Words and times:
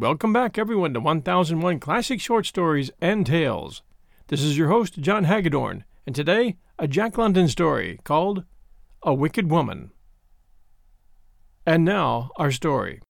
Welcome 0.00 0.32
back, 0.32 0.56
everyone, 0.56 0.94
to 0.94 1.00
1001 1.00 1.78
Classic 1.78 2.18
Short 2.22 2.46
Stories 2.46 2.90
and 3.02 3.26
Tales. 3.26 3.82
This 4.28 4.40
is 4.40 4.56
your 4.56 4.68
host, 4.68 4.98
John 4.98 5.24
Hagedorn, 5.24 5.84
and 6.06 6.16
today, 6.16 6.56
a 6.78 6.88
Jack 6.88 7.18
London 7.18 7.48
story 7.48 8.00
called 8.02 8.44
A 9.02 9.12
Wicked 9.12 9.50
Woman. 9.50 9.90
And 11.66 11.84
now, 11.84 12.30
our 12.36 12.50
story. 12.50 13.02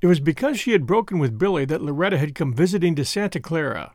It 0.00 0.08
was 0.08 0.18
because 0.18 0.58
she 0.58 0.72
had 0.72 0.86
broken 0.86 1.20
with 1.20 1.38
Billy 1.38 1.64
that 1.66 1.82
Loretta 1.82 2.18
had 2.18 2.34
come 2.34 2.52
visiting 2.52 2.96
to 2.96 3.04
Santa 3.04 3.38
Clara. 3.38 3.94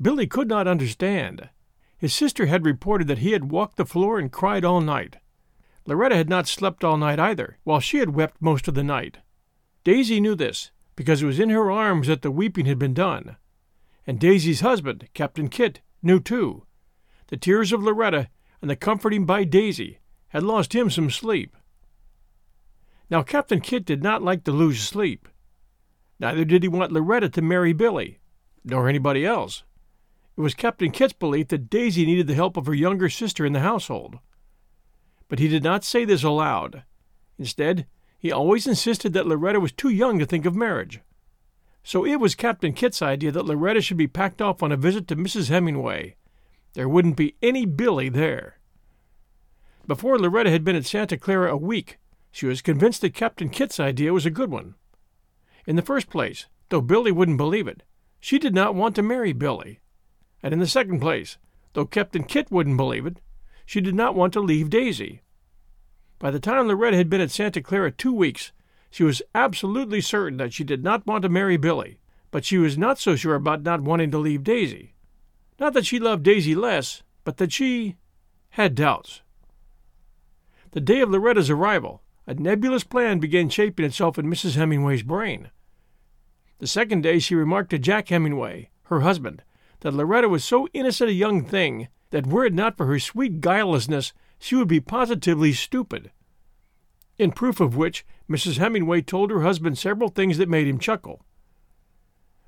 Billy 0.00 0.26
could 0.26 0.48
not 0.48 0.66
understand. 0.66 1.48
His 1.96 2.12
sister 2.12 2.46
had 2.46 2.66
reported 2.66 3.06
that 3.06 3.18
he 3.18 3.30
had 3.30 3.52
walked 3.52 3.76
the 3.76 3.86
floor 3.86 4.18
and 4.18 4.32
cried 4.32 4.64
all 4.64 4.80
night. 4.80 5.18
Loretta 5.86 6.16
had 6.16 6.28
not 6.28 6.48
slept 6.48 6.82
all 6.82 6.96
night 6.96 7.20
either, 7.20 7.58
while 7.62 7.78
she 7.78 7.98
had 7.98 8.16
wept 8.16 8.42
most 8.42 8.66
of 8.66 8.74
the 8.74 8.82
night. 8.82 9.18
Daisy 9.84 10.20
knew 10.20 10.34
this, 10.34 10.70
because 10.96 11.22
it 11.22 11.26
was 11.26 11.40
in 11.40 11.50
her 11.50 11.70
arms 11.70 12.06
that 12.06 12.22
the 12.22 12.30
weeping 12.30 12.66
had 12.66 12.78
been 12.78 12.94
done. 12.94 13.36
And 14.06 14.18
Daisy's 14.18 14.60
husband, 14.60 15.08
Captain 15.14 15.48
Kitt, 15.48 15.80
knew 16.02 16.20
too. 16.20 16.64
The 17.28 17.36
tears 17.36 17.72
of 17.72 17.82
Loretta 17.82 18.28
and 18.60 18.70
the 18.70 18.76
comforting 18.76 19.26
by 19.26 19.44
Daisy 19.44 19.98
had 20.28 20.42
lost 20.42 20.74
him 20.74 20.90
some 20.90 21.10
sleep. 21.10 21.56
Now 23.10 23.22
Captain 23.22 23.60
Kitt 23.60 23.84
did 23.84 24.02
not 24.02 24.22
like 24.22 24.44
to 24.44 24.52
lose 24.52 24.80
sleep. 24.80 25.28
Neither 26.18 26.44
did 26.44 26.62
he 26.62 26.68
want 26.68 26.92
Loretta 26.92 27.28
to 27.30 27.42
marry 27.42 27.72
Billy, 27.72 28.20
nor 28.64 28.88
anybody 28.88 29.26
else. 29.26 29.64
It 30.36 30.40
was 30.40 30.54
Captain 30.54 30.90
Kitt's 30.90 31.12
belief 31.12 31.48
that 31.48 31.68
Daisy 31.68 32.06
needed 32.06 32.26
the 32.26 32.34
help 32.34 32.56
of 32.56 32.66
her 32.66 32.74
younger 32.74 33.10
sister 33.10 33.44
in 33.44 33.52
the 33.52 33.60
household. 33.60 34.18
But 35.28 35.40
he 35.40 35.48
did 35.48 35.62
not 35.62 35.84
say 35.84 36.04
this 36.04 36.22
aloud. 36.22 36.84
Instead, 37.38 37.86
he 38.22 38.30
always 38.30 38.68
insisted 38.68 39.12
that 39.12 39.26
Loretta 39.26 39.58
was 39.58 39.72
too 39.72 39.88
young 39.88 40.20
to 40.20 40.24
think 40.24 40.46
of 40.46 40.54
marriage. 40.54 41.00
So 41.82 42.06
it 42.06 42.20
was 42.20 42.36
Captain 42.36 42.72
Kitt's 42.72 43.02
idea 43.02 43.32
that 43.32 43.46
Loretta 43.46 43.82
should 43.82 43.96
be 43.96 44.06
packed 44.06 44.40
off 44.40 44.62
on 44.62 44.70
a 44.70 44.76
visit 44.76 45.08
to 45.08 45.16
Mrs. 45.16 45.48
Hemingway. 45.48 46.14
There 46.74 46.88
wouldn't 46.88 47.16
be 47.16 47.34
any 47.42 47.66
Billy 47.66 48.08
there. 48.08 48.60
Before 49.88 50.20
Loretta 50.20 50.50
had 50.50 50.62
been 50.62 50.76
at 50.76 50.86
Santa 50.86 51.16
Clara 51.16 51.52
a 51.52 51.56
week, 51.56 51.98
she 52.30 52.46
was 52.46 52.62
convinced 52.62 53.00
that 53.00 53.12
Captain 53.12 53.48
Kitt's 53.48 53.80
idea 53.80 54.12
was 54.12 54.24
a 54.24 54.30
good 54.30 54.52
one. 54.52 54.76
In 55.66 55.74
the 55.74 55.82
first 55.82 56.08
place, 56.08 56.46
though 56.68 56.80
Billy 56.80 57.10
wouldn't 57.10 57.38
believe 57.38 57.66
it, 57.66 57.82
she 58.20 58.38
did 58.38 58.54
not 58.54 58.76
want 58.76 58.94
to 58.94 59.02
marry 59.02 59.32
Billy. 59.32 59.80
And 60.44 60.54
in 60.54 60.60
the 60.60 60.68
second 60.68 61.00
place, 61.00 61.38
though 61.72 61.86
Captain 61.86 62.22
Kitt 62.22 62.52
wouldn't 62.52 62.76
believe 62.76 63.04
it, 63.04 63.18
she 63.66 63.80
did 63.80 63.96
not 63.96 64.14
want 64.14 64.32
to 64.34 64.40
leave 64.40 64.70
Daisy. 64.70 65.21
By 66.22 66.30
the 66.30 66.38
time 66.38 66.68
Loretta 66.68 66.96
had 66.96 67.10
been 67.10 67.20
at 67.20 67.32
Santa 67.32 67.60
Clara 67.60 67.90
two 67.90 68.12
weeks, 68.12 68.52
she 68.90 69.02
was 69.02 69.22
absolutely 69.34 70.00
certain 70.00 70.38
that 70.38 70.52
she 70.52 70.62
did 70.62 70.84
not 70.84 71.04
want 71.04 71.22
to 71.22 71.28
marry 71.28 71.56
Billy, 71.56 71.98
but 72.30 72.44
she 72.44 72.58
was 72.58 72.78
not 72.78 73.00
so 73.00 73.16
sure 73.16 73.34
about 73.34 73.64
not 73.64 73.80
wanting 73.80 74.12
to 74.12 74.18
leave 74.18 74.44
Daisy. 74.44 74.94
Not 75.58 75.72
that 75.72 75.84
she 75.84 75.98
loved 75.98 76.22
Daisy 76.22 76.54
less, 76.54 77.02
but 77.24 77.38
that 77.38 77.52
she 77.52 77.96
had 78.50 78.76
doubts. 78.76 79.22
The 80.70 80.80
day 80.80 81.00
of 81.00 81.10
Loretta's 81.10 81.50
arrival, 81.50 82.02
a 82.24 82.34
nebulous 82.34 82.84
plan 82.84 83.18
began 83.18 83.48
shaping 83.48 83.84
itself 83.84 84.16
in 84.16 84.26
Mrs. 84.26 84.54
Hemingway's 84.54 85.02
brain. 85.02 85.50
The 86.60 86.68
second 86.68 87.02
day 87.02 87.18
she 87.18 87.34
remarked 87.34 87.70
to 87.70 87.80
Jack 87.80 88.10
Hemingway, 88.10 88.70
her 88.84 89.00
husband, 89.00 89.42
that 89.80 89.92
Loretta 89.92 90.28
was 90.28 90.44
so 90.44 90.68
innocent 90.72 91.10
a 91.10 91.14
young 91.14 91.44
thing 91.44 91.88
that 92.10 92.28
were 92.28 92.44
it 92.44 92.54
not 92.54 92.76
for 92.76 92.86
her 92.86 93.00
sweet 93.00 93.40
guilelessness, 93.40 94.12
she 94.42 94.56
would 94.56 94.66
be 94.66 94.80
positively 94.80 95.52
stupid. 95.52 96.10
In 97.16 97.30
proof 97.30 97.60
of 97.60 97.76
which, 97.76 98.04
Mrs. 98.28 98.58
Hemingway 98.58 99.00
told 99.00 99.30
her 99.30 99.42
husband 99.42 99.78
several 99.78 100.08
things 100.08 100.36
that 100.36 100.48
made 100.48 100.66
him 100.66 100.80
chuckle. 100.80 101.24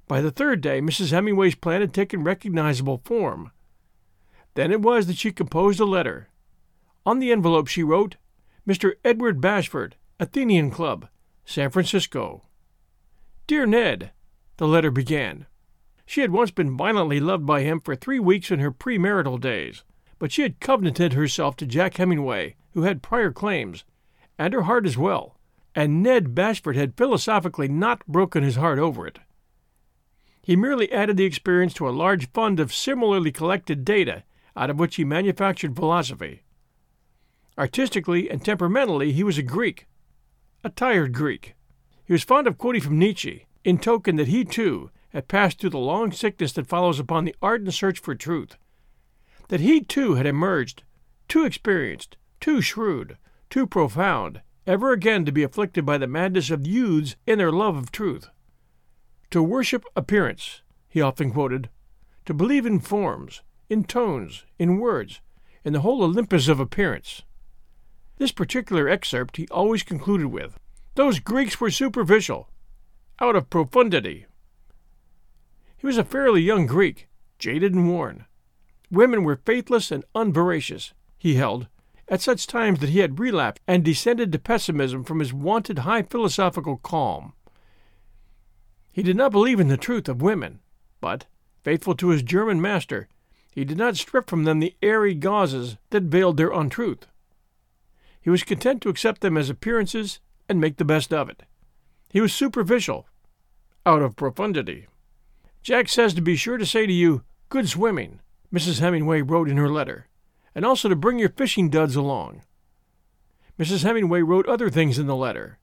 By 0.08 0.20
the 0.20 0.32
third 0.32 0.60
day, 0.60 0.80
Mrs. 0.80 1.12
Hemingway's 1.12 1.54
plan 1.54 1.82
had 1.82 1.94
taken 1.94 2.24
recognizable 2.24 3.00
form. 3.04 3.52
Then 4.54 4.72
it 4.72 4.82
was 4.82 5.06
that 5.06 5.18
she 5.18 5.30
composed 5.30 5.78
a 5.78 5.84
letter. 5.84 6.30
On 7.06 7.20
the 7.20 7.30
envelope 7.30 7.68
she 7.68 7.84
wrote, 7.84 8.16
Mr. 8.66 8.94
Edward 9.04 9.40
Bashford, 9.40 9.92
Athenian 10.18 10.72
Club, 10.72 11.06
San 11.44 11.70
Francisco. 11.70 12.42
Dear 13.46 13.66
Ned, 13.66 14.10
the 14.56 14.66
letter 14.66 14.90
began. 14.90 15.46
She 16.06 16.22
had 16.22 16.32
once 16.32 16.50
been 16.50 16.76
violently 16.76 17.20
loved 17.20 17.46
by 17.46 17.62
him 17.62 17.78
for 17.78 17.94
three 17.94 18.18
weeks 18.18 18.50
in 18.50 18.58
her 18.58 18.72
premarital 18.72 19.40
days 19.40 19.84
but 20.24 20.32
she 20.32 20.40
had 20.40 20.58
covenanted 20.58 21.12
herself 21.12 21.54
to 21.54 21.66
Jack 21.66 21.98
Hemingway, 21.98 22.56
who 22.72 22.84
had 22.84 23.02
prior 23.02 23.30
claims, 23.30 23.84
and 24.38 24.54
her 24.54 24.62
heart 24.62 24.86
as 24.86 24.96
well, 24.96 25.38
and 25.74 26.02
Ned 26.02 26.34
Bashford 26.34 26.76
had 26.76 26.96
philosophically 26.96 27.68
not 27.68 28.06
broken 28.06 28.42
his 28.42 28.56
heart 28.56 28.78
over 28.78 29.06
it. 29.06 29.18
He 30.40 30.56
merely 30.56 30.90
added 30.90 31.18
the 31.18 31.26
experience 31.26 31.74
to 31.74 31.86
a 31.86 31.90
large 31.90 32.30
fund 32.30 32.58
of 32.58 32.72
similarly 32.72 33.32
collected 33.32 33.84
data 33.84 34.22
out 34.56 34.70
of 34.70 34.78
which 34.78 34.96
he 34.96 35.04
manufactured 35.04 35.76
philosophy. 35.76 36.40
Artistically 37.58 38.30
and 38.30 38.42
temperamentally, 38.42 39.12
he 39.12 39.22
was 39.22 39.36
a 39.36 39.42
Greek, 39.42 39.86
a 40.64 40.70
tired 40.70 41.12
Greek. 41.12 41.54
He 42.02 42.14
was 42.14 42.24
fond 42.24 42.46
of 42.46 42.56
quoting 42.56 42.80
from 42.80 42.98
Nietzsche, 42.98 43.44
in 43.62 43.76
token 43.76 44.16
that 44.16 44.28
he, 44.28 44.42
too, 44.42 44.90
had 45.10 45.28
passed 45.28 45.60
through 45.60 45.68
the 45.68 45.78
long 45.78 46.12
sickness 46.12 46.52
that 46.52 46.66
follows 46.66 46.98
upon 46.98 47.26
the 47.26 47.36
ardent 47.42 47.74
search 47.74 47.98
for 47.98 48.14
truth, 48.14 48.56
that 49.48 49.60
he 49.60 49.80
too 49.80 50.14
had 50.14 50.26
emerged, 50.26 50.82
too 51.28 51.44
experienced, 51.44 52.16
too 52.40 52.60
shrewd, 52.60 53.16
too 53.50 53.66
profound, 53.66 54.40
ever 54.66 54.92
again 54.92 55.24
to 55.24 55.32
be 55.32 55.42
afflicted 55.42 55.84
by 55.84 55.98
the 55.98 56.06
madness 56.06 56.50
of 56.50 56.66
youths 56.66 57.16
in 57.26 57.38
their 57.38 57.52
love 57.52 57.76
of 57.76 57.92
truth. 57.92 58.30
To 59.30 59.42
worship 59.42 59.84
appearance, 59.96 60.62
he 60.88 61.00
often 61.00 61.32
quoted, 61.32 61.68
to 62.24 62.34
believe 62.34 62.64
in 62.64 62.80
forms, 62.80 63.42
in 63.68 63.84
tones, 63.84 64.44
in 64.58 64.78
words, 64.78 65.20
in 65.64 65.72
the 65.72 65.80
whole 65.80 66.02
Olympus 66.02 66.48
of 66.48 66.60
appearance. 66.60 67.22
This 68.16 68.32
particular 68.32 68.88
excerpt 68.88 69.36
he 69.36 69.48
always 69.48 69.82
concluded 69.82 70.28
with 70.28 70.58
Those 70.94 71.18
Greeks 71.18 71.60
were 71.60 71.70
superficial, 71.70 72.48
out 73.20 73.36
of 73.36 73.50
profundity. 73.50 74.26
He 75.76 75.86
was 75.86 75.98
a 75.98 76.04
fairly 76.04 76.40
young 76.40 76.66
Greek, 76.66 77.08
jaded 77.38 77.74
and 77.74 77.88
worn, 77.88 78.26
Women 78.90 79.24
were 79.24 79.40
faithless 79.44 79.90
and 79.90 80.04
unveracious, 80.14 80.92
he 81.18 81.34
held, 81.34 81.68
at 82.08 82.20
such 82.20 82.46
times 82.46 82.80
that 82.80 82.90
he 82.90 83.00
had 83.00 83.18
relapsed 83.18 83.62
and 83.66 83.84
descended 83.84 84.30
to 84.32 84.38
pessimism 84.38 85.04
from 85.04 85.20
his 85.20 85.32
wonted 85.32 85.80
high 85.80 86.02
philosophical 86.02 86.76
calm. 86.76 87.32
He 88.92 89.02
did 89.02 89.16
not 89.16 89.32
believe 89.32 89.58
in 89.58 89.68
the 89.68 89.76
truth 89.76 90.08
of 90.08 90.22
women, 90.22 90.60
but, 91.00 91.26
Faithful 91.64 91.94
to 91.94 92.08
his 92.08 92.22
German 92.22 92.60
master, 92.60 93.08
he 93.50 93.64
did 93.64 93.78
not 93.78 93.96
strip 93.96 94.28
from 94.28 94.44
them 94.44 94.60
the 94.60 94.76
airy 94.82 95.14
gauzes 95.14 95.78
that 95.90 96.02
veiled 96.02 96.36
their 96.36 96.52
untruth. 96.52 97.06
He 98.20 98.28
was 98.28 98.44
content 98.44 98.82
to 98.82 98.90
accept 98.90 99.22
them 99.22 99.38
as 99.38 99.48
appearances 99.48 100.20
and 100.46 100.60
make 100.60 100.76
the 100.76 100.84
best 100.84 101.12
of 101.12 101.30
it. 101.30 101.44
He 102.10 102.20
was 102.20 102.34
superficial, 102.34 103.06
out 103.86 104.02
of 104.02 104.14
profundity. 104.14 104.88
Jack 105.62 105.88
says 105.88 106.12
to 106.14 106.20
be 106.20 106.36
sure 106.36 106.58
to 106.58 106.66
say 106.66 106.86
to 106.86 106.92
you, 106.92 107.22
Good 107.48 107.68
swimming, 107.68 108.20
Mrs. 108.54 108.78
Hemingway 108.78 109.20
wrote 109.20 109.48
in 109.48 109.56
her 109.56 109.68
letter, 109.68 110.06
and 110.54 110.64
also 110.64 110.88
to 110.88 110.94
bring 110.94 111.18
your 111.18 111.30
fishing 111.30 111.68
duds 111.68 111.96
along. 111.96 112.42
Mrs. 113.58 113.82
Hemingway 113.82 114.22
wrote 114.22 114.46
other 114.46 114.70
things 114.70 114.96
in 114.96 115.08
the 115.08 115.16
letter. 115.16 115.58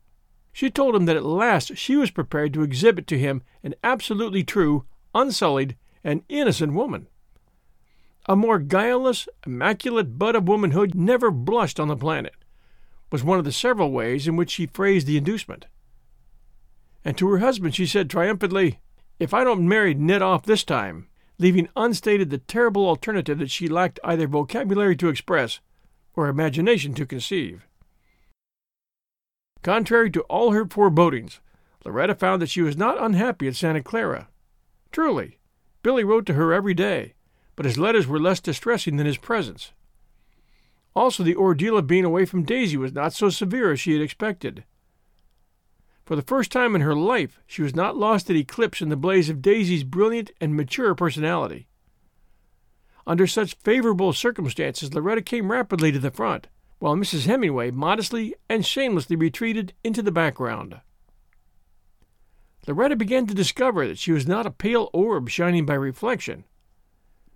She 0.51 0.69
told 0.69 0.93
him 0.93 1.05
that 1.05 1.15
at 1.15 1.23
last 1.23 1.77
she 1.77 1.95
was 1.95 2.11
prepared 2.11 2.53
to 2.53 2.63
exhibit 2.63 3.07
to 3.07 3.17
him 3.17 3.43
an 3.63 3.75
absolutely 3.81 4.43
true, 4.43 4.83
unsullied, 5.15 5.77
and 6.03 6.23
innocent 6.27 6.73
woman. 6.73 7.07
A 8.25 8.35
more 8.35 8.59
guileless, 8.59 9.29
immaculate 9.47 10.19
bud 10.19 10.35
of 10.35 10.49
womanhood 10.49 10.93
never 10.93 11.31
blushed 11.31 11.79
on 11.79 11.87
the 11.87 11.95
planet, 11.95 12.35
was 13.09 13.23
one 13.23 13.39
of 13.39 13.45
the 13.45 13.53
several 13.53 13.93
ways 13.93 14.27
in 14.27 14.35
which 14.35 14.51
she 14.51 14.65
phrased 14.65 15.07
the 15.07 15.17
inducement. 15.17 15.65
And 17.05 17.17
to 17.17 17.29
her 17.29 17.37
husband 17.37 17.73
she 17.73 17.85
said 17.85 18.09
triumphantly, 18.09 18.81
If 19.17 19.33
I 19.33 19.45
don't 19.45 19.65
marry 19.65 19.93
Ned 19.93 20.21
off 20.21 20.43
this 20.43 20.65
time, 20.65 21.07
leaving 21.41 21.67
unstated 21.75 22.29
the 22.29 22.37
terrible 22.37 22.87
alternative 22.87 23.39
that 23.39 23.49
she 23.49 23.67
lacked 23.67 23.99
either 24.03 24.27
vocabulary 24.27 24.95
to 24.95 25.09
express 25.09 25.59
or 26.13 26.27
imagination 26.27 26.93
to 26.93 27.03
conceive. 27.03 27.65
Contrary 29.63 30.11
to 30.11 30.21
all 30.21 30.51
her 30.51 30.67
forebodings, 30.67 31.39
Loretta 31.83 32.13
found 32.13 32.41
that 32.41 32.49
she 32.49 32.61
was 32.61 32.77
not 32.77 33.01
unhappy 33.01 33.47
at 33.47 33.55
Santa 33.55 33.81
Clara. 33.81 34.27
Truly, 34.91 35.39
Billy 35.81 36.03
wrote 36.03 36.27
to 36.27 36.33
her 36.35 36.53
every 36.53 36.75
day, 36.75 37.15
but 37.55 37.65
his 37.65 37.77
letters 37.77 38.05
were 38.05 38.19
less 38.19 38.39
distressing 38.39 38.97
than 38.97 39.07
his 39.07 39.17
presence. 39.17 39.71
Also, 40.95 41.23
the 41.23 41.35
ordeal 41.35 41.75
of 41.75 41.87
being 41.87 42.05
away 42.05 42.25
from 42.25 42.43
Daisy 42.43 42.77
was 42.77 42.93
not 42.93 43.13
so 43.13 43.29
severe 43.29 43.71
as 43.71 43.79
she 43.79 43.93
had 43.93 44.01
expected. 44.01 44.63
For 46.11 46.17
the 46.17 46.21
first 46.23 46.51
time 46.51 46.75
in 46.75 46.81
her 46.81 46.93
life, 46.93 47.39
she 47.47 47.61
was 47.61 47.73
not 47.73 47.95
lost 47.95 48.29
at 48.29 48.35
eclipse 48.35 48.81
in 48.81 48.89
the 48.89 48.97
blaze 48.97 49.29
of 49.29 49.41
Daisy's 49.41 49.85
brilliant 49.85 50.31
and 50.41 50.53
mature 50.53 50.93
personality. 50.93 51.69
Under 53.07 53.25
such 53.25 53.55
favorable 53.63 54.11
circumstances, 54.11 54.93
Loretta 54.93 55.21
came 55.21 55.53
rapidly 55.53 55.89
to 55.93 55.99
the 55.99 56.11
front, 56.11 56.49
while 56.79 56.97
Mrs. 56.97 57.27
Hemingway 57.27 57.71
modestly 57.71 58.35
and 58.49 58.65
shamelessly 58.65 59.15
retreated 59.15 59.71
into 59.85 60.01
the 60.01 60.11
background. 60.11 60.81
Loretta 62.67 62.97
began 62.97 63.25
to 63.27 63.33
discover 63.33 63.87
that 63.87 63.97
she 63.97 64.11
was 64.11 64.27
not 64.27 64.45
a 64.45 64.51
pale 64.51 64.89
orb 64.91 65.29
shining 65.29 65.65
by 65.65 65.75
reflection. 65.75 66.43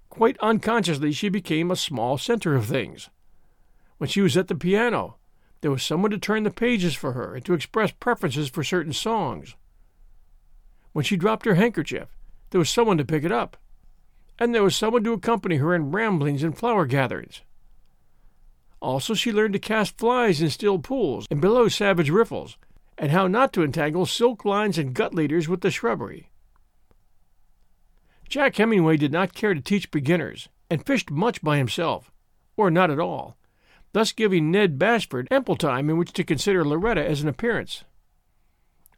Quite 0.10 0.38
unconsciously, 0.42 1.14
she 1.14 1.30
became 1.30 1.72
a 1.72 1.78
small 1.78 2.18
center 2.18 2.56
of 2.56 2.66
things. 2.66 3.10
When 4.00 4.10
she 4.10 4.20
was 4.20 4.36
at 4.36 4.50
the 4.50 4.54
piano, 4.56 5.16
there 5.62 5.72
was 5.72 5.84
someone 5.84 6.12
to 6.12 6.18
turn 6.18 6.44
the 6.44 6.52
pages 6.52 6.96
for 6.96 7.14
her 7.14 7.36
and 7.36 7.46
to 7.46 7.54
express 7.54 7.92
preferences 7.92 8.50
for 8.50 8.64
certain 8.64 8.94
songs. 8.94 9.56
When 10.94 11.04
she 11.04 11.18
dropped 11.18 11.46
her 11.46 11.56
handkerchief, 11.56 12.16
there 12.52 12.60
was 12.60 12.70
someone 12.70 12.98
to 12.98 13.06
pick 13.06 13.24
it 13.24 13.32
up, 13.32 13.58
and 14.40 14.54
there 14.54 14.64
was 14.64 14.76
someone 14.76 15.04
to 15.04 15.14
accompany 15.14 15.58
her 15.58 15.74
in 15.74 15.92
ramblings 15.92 16.44
and 16.44 16.58
flower 16.58 16.86
gatherings. 16.86 17.42
Also, 18.80 19.14
she 19.14 19.32
learned 19.32 19.54
to 19.54 19.60
cast 19.60 19.98
flies 19.98 20.42
in 20.42 20.50
still 20.50 20.80
pools 20.80 21.26
and 21.32 21.42
below 21.42 21.68
savage 21.68 22.10
riffles, 22.10 22.58
and 22.98 23.12
how 23.12 23.28
not 23.28 23.52
to 23.54 23.64
entangle 23.64 24.06
silk 24.06 24.46
lines 24.46 24.78
and 24.78 24.94
gut 24.94 25.14
leaders 25.14 25.50
with 25.50 25.62
the 25.62 25.72
shrubbery. 25.72 26.30
Jack 28.30 28.56
Hemingway 28.56 28.98
did 28.98 29.12
not 29.12 29.34
care 29.34 29.54
to 29.54 29.62
teach 29.62 29.92
beginners, 29.92 30.50
and 30.70 30.86
fished 30.86 31.12
much 31.12 31.42
by 31.42 31.58
himself, 31.58 32.12
or 32.58 32.72
not 32.72 32.90
at 32.90 33.00
all, 33.00 33.38
thus 33.96 34.12
giving 34.12 34.52
Ned 34.52 34.78
Bashford 34.78 35.26
ample 35.32 35.56
time 35.56 35.90
in 35.90 35.96
which 35.96 36.12
to 36.12 36.26
consider 36.26 36.66
Loretta 36.66 37.02
as 37.02 37.22
an 37.22 37.30
appearance. 37.30 37.86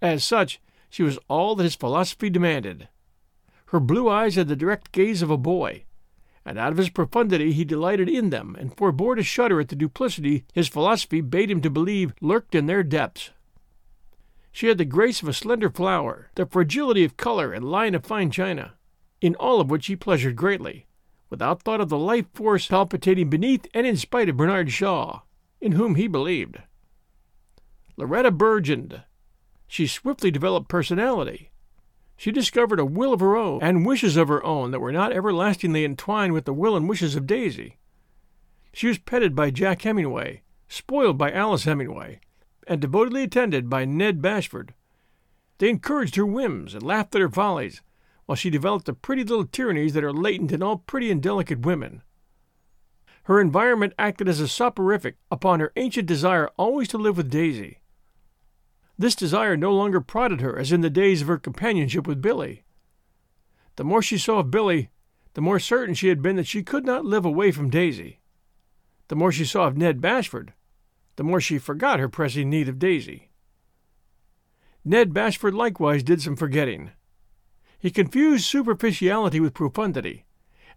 As 0.01 0.23
such, 0.23 0.59
she 0.89 1.03
was 1.03 1.19
all 1.27 1.55
that 1.55 1.65
his 1.65 1.75
philosophy 1.75 2.31
demanded. 2.31 2.87
Her 3.67 3.79
blue 3.79 4.09
eyes 4.09 4.37
had 4.37 4.47
the 4.47 4.55
direct 4.55 4.91
gaze 4.91 5.21
of 5.21 5.29
a 5.29 5.37
boy, 5.37 5.83
and 6.43 6.57
out 6.57 6.71
of 6.71 6.79
his 6.79 6.89
profundity 6.89 7.51
he 7.53 7.63
delighted 7.63 8.09
in 8.09 8.31
them, 8.31 8.55
and 8.57 8.75
forbore 8.75 9.15
to 9.15 9.21
shudder 9.21 9.59
at 9.59 9.67
the 9.67 9.75
duplicity 9.75 10.45
his 10.51 10.67
philosophy 10.67 11.21
bade 11.21 11.51
him 11.51 11.61
to 11.61 11.69
believe 11.69 12.15
lurked 12.19 12.55
in 12.55 12.65
their 12.65 12.81
depths. 12.81 13.29
She 14.51 14.65
had 14.65 14.79
the 14.79 14.83
grace 14.83 15.21
of 15.21 15.27
a 15.27 15.33
slender 15.33 15.69
flower, 15.69 16.31
the 16.33 16.47
fragility 16.47 17.03
of 17.03 17.17
color 17.17 17.53
and 17.53 17.69
line 17.69 17.93
of 17.93 18.03
fine 18.03 18.31
china, 18.31 18.73
in 19.21 19.35
all 19.35 19.61
of 19.61 19.69
which 19.69 19.85
he 19.85 19.95
pleasured 19.95 20.35
greatly, 20.35 20.86
without 21.29 21.61
thought 21.61 21.81
of 21.81 21.89
the 21.89 21.97
life 21.97 22.25
force 22.33 22.67
palpitating 22.67 23.29
beneath 23.29 23.67
and 23.73 23.85
in 23.85 23.97
spite 23.97 24.29
of 24.29 24.37
Bernard 24.37 24.71
Shaw, 24.71 25.21
in 25.59 25.73
whom 25.73 25.95
he 25.95 26.07
believed. 26.07 26.57
Loretta 27.97 28.31
burgeoned. 28.31 29.03
She 29.67 29.87
swiftly 29.87 30.31
developed 30.31 30.69
personality. 30.69 31.51
She 32.15 32.31
discovered 32.31 32.79
a 32.79 32.85
will 32.85 33.13
of 33.13 33.19
her 33.19 33.35
own 33.35 33.59
and 33.61 33.85
wishes 33.85 34.17
of 34.17 34.27
her 34.27 34.43
own 34.43 34.71
that 34.71 34.79
were 34.79 34.91
not 34.91 35.11
everlastingly 35.11 35.83
entwined 35.83 36.33
with 36.33 36.45
the 36.45 36.53
will 36.53 36.75
and 36.75 36.87
wishes 36.87 37.15
of 37.15 37.27
Daisy. 37.27 37.77
She 38.73 38.87
was 38.87 38.97
petted 38.97 39.35
by 39.35 39.51
Jack 39.51 39.81
Hemingway, 39.81 40.41
spoiled 40.67 41.17
by 41.17 41.31
Alice 41.31 41.65
Hemingway, 41.65 42.19
and 42.67 42.81
devotedly 42.81 43.23
attended 43.23 43.69
by 43.69 43.85
Ned 43.85 44.21
Bashford. 44.21 44.73
They 45.57 45.69
encouraged 45.69 46.15
her 46.15 46.25
whims 46.25 46.73
and 46.73 46.83
laughed 46.83 47.15
at 47.15 47.21
her 47.21 47.29
follies, 47.29 47.81
while 48.27 48.35
she 48.35 48.51
developed 48.51 48.85
the 48.85 48.93
pretty 48.93 49.23
little 49.23 49.45
tyrannies 49.45 49.93
that 49.93 50.03
are 50.03 50.13
latent 50.13 50.51
in 50.51 50.61
all 50.61 50.77
pretty 50.77 51.09
and 51.09 51.23
delicate 51.23 51.65
women. 51.65 52.03
Her 53.23 53.41
environment 53.41 53.93
acted 53.97 54.27
as 54.27 54.39
a 54.39 54.47
soporific 54.47 55.15
upon 55.31 55.59
her 55.59 55.73
ancient 55.75 56.07
desire 56.07 56.49
always 56.57 56.89
to 56.89 56.97
live 56.97 57.17
with 57.17 57.31
Daisy. 57.31 57.79
This 58.97 59.15
desire 59.15 59.57
no 59.57 59.73
longer 59.73 60.01
prodded 60.01 60.41
her 60.41 60.57
as 60.59 60.71
in 60.71 60.81
the 60.81 60.89
days 60.89 61.21
of 61.21 61.27
her 61.27 61.37
companionship 61.37 62.05
with 62.05 62.21
Billy. 62.21 62.63
The 63.77 63.83
more 63.83 64.01
she 64.01 64.17
saw 64.17 64.39
of 64.39 64.51
Billy, 64.51 64.89
the 65.33 65.41
more 65.41 65.59
certain 65.59 65.95
she 65.95 66.09
had 66.09 66.21
been 66.21 66.35
that 66.35 66.47
she 66.47 66.63
could 66.63 66.85
not 66.85 67.05
live 67.05 67.25
away 67.25 67.51
from 67.51 67.69
Daisy. 67.69 68.19
The 69.07 69.15
more 69.15 69.31
she 69.31 69.45
saw 69.45 69.67
of 69.67 69.77
Ned 69.77 70.01
Bashford, 70.01 70.53
the 71.15 71.23
more 71.23 71.39
she 71.39 71.59
forgot 71.59 71.99
her 71.99 72.09
pressing 72.09 72.49
need 72.49 72.67
of 72.67 72.79
Daisy. 72.79 73.29
Ned 74.83 75.13
Bashford 75.13 75.53
likewise 75.53 76.03
did 76.03 76.21
some 76.21 76.35
forgetting. 76.35 76.91
He 77.79 77.91
confused 77.91 78.45
superficiality 78.45 79.39
with 79.39 79.53
profundity, 79.53 80.25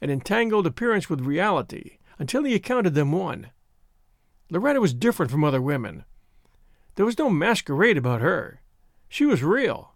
and 0.01 0.11
entangled 0.11 0.67
appearance 0.67 1.09
with 1.09 1.21
reality, 1.21 1.99
until 2.19 2.45
he 2.45 2.55
accounted 2.55 2.95
them 2.95 3.13
one. 3.13 3.51
Loretta 4.51 4.81
was 4.81 4.93
different 4.93 5.31
from 5.31 5.45
other 5.45 5.63
women. 5.63 6.05
There 6.97 7.07
was 7.07 7.19
no 7.19 7.31
masquerade 7.31 7.97
about 7.97 8.21
her. 8.21 8.61
She 9.09 9.25
was 9.25 9.43
real. 9.43 9.95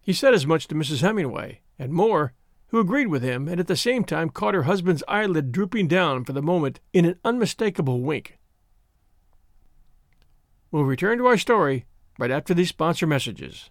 He 0.00 0.12
said 0.12 0.34
as 0.34 0.46
much 0.46 0.66
to 0.68 0.74
Mrs. 0.74 1.00
Hemingway, 1.00 1.60
and 1.78 1.92
more, 1.92 2.32
who 2.68 2.80
agreed 2.80 3.08
with 3.08 3.22
him, 3.22 3.48
and 3.48 3.60
at 3.60 3.66
the 3.66 3.76
same 3.76 4.02
time 4.02 4.30
caught 4.30 4.54
her 4.54 4.62
husband's 4.62 5.04
eyelid 5.06 5.52
drooping 5.52 5.88
down 5.88 6.24
for 6.24 6.32
the 6.32 6.42
moment 6.42 6.80
in 6.92 7.04
an 7.04 7.18
unmistakable 7.24 8.00
wink. 8.00 8.38
We'll 10.70 10.84
return 10.84 11.18
to 11.18 11.26
our 11.26 11.36
story 11.36 11.84
right 12.18 12.30
after 12.30 12.54
these 12.54 12.70
sponsor 12.70 13.06
messages. 13.06 13.70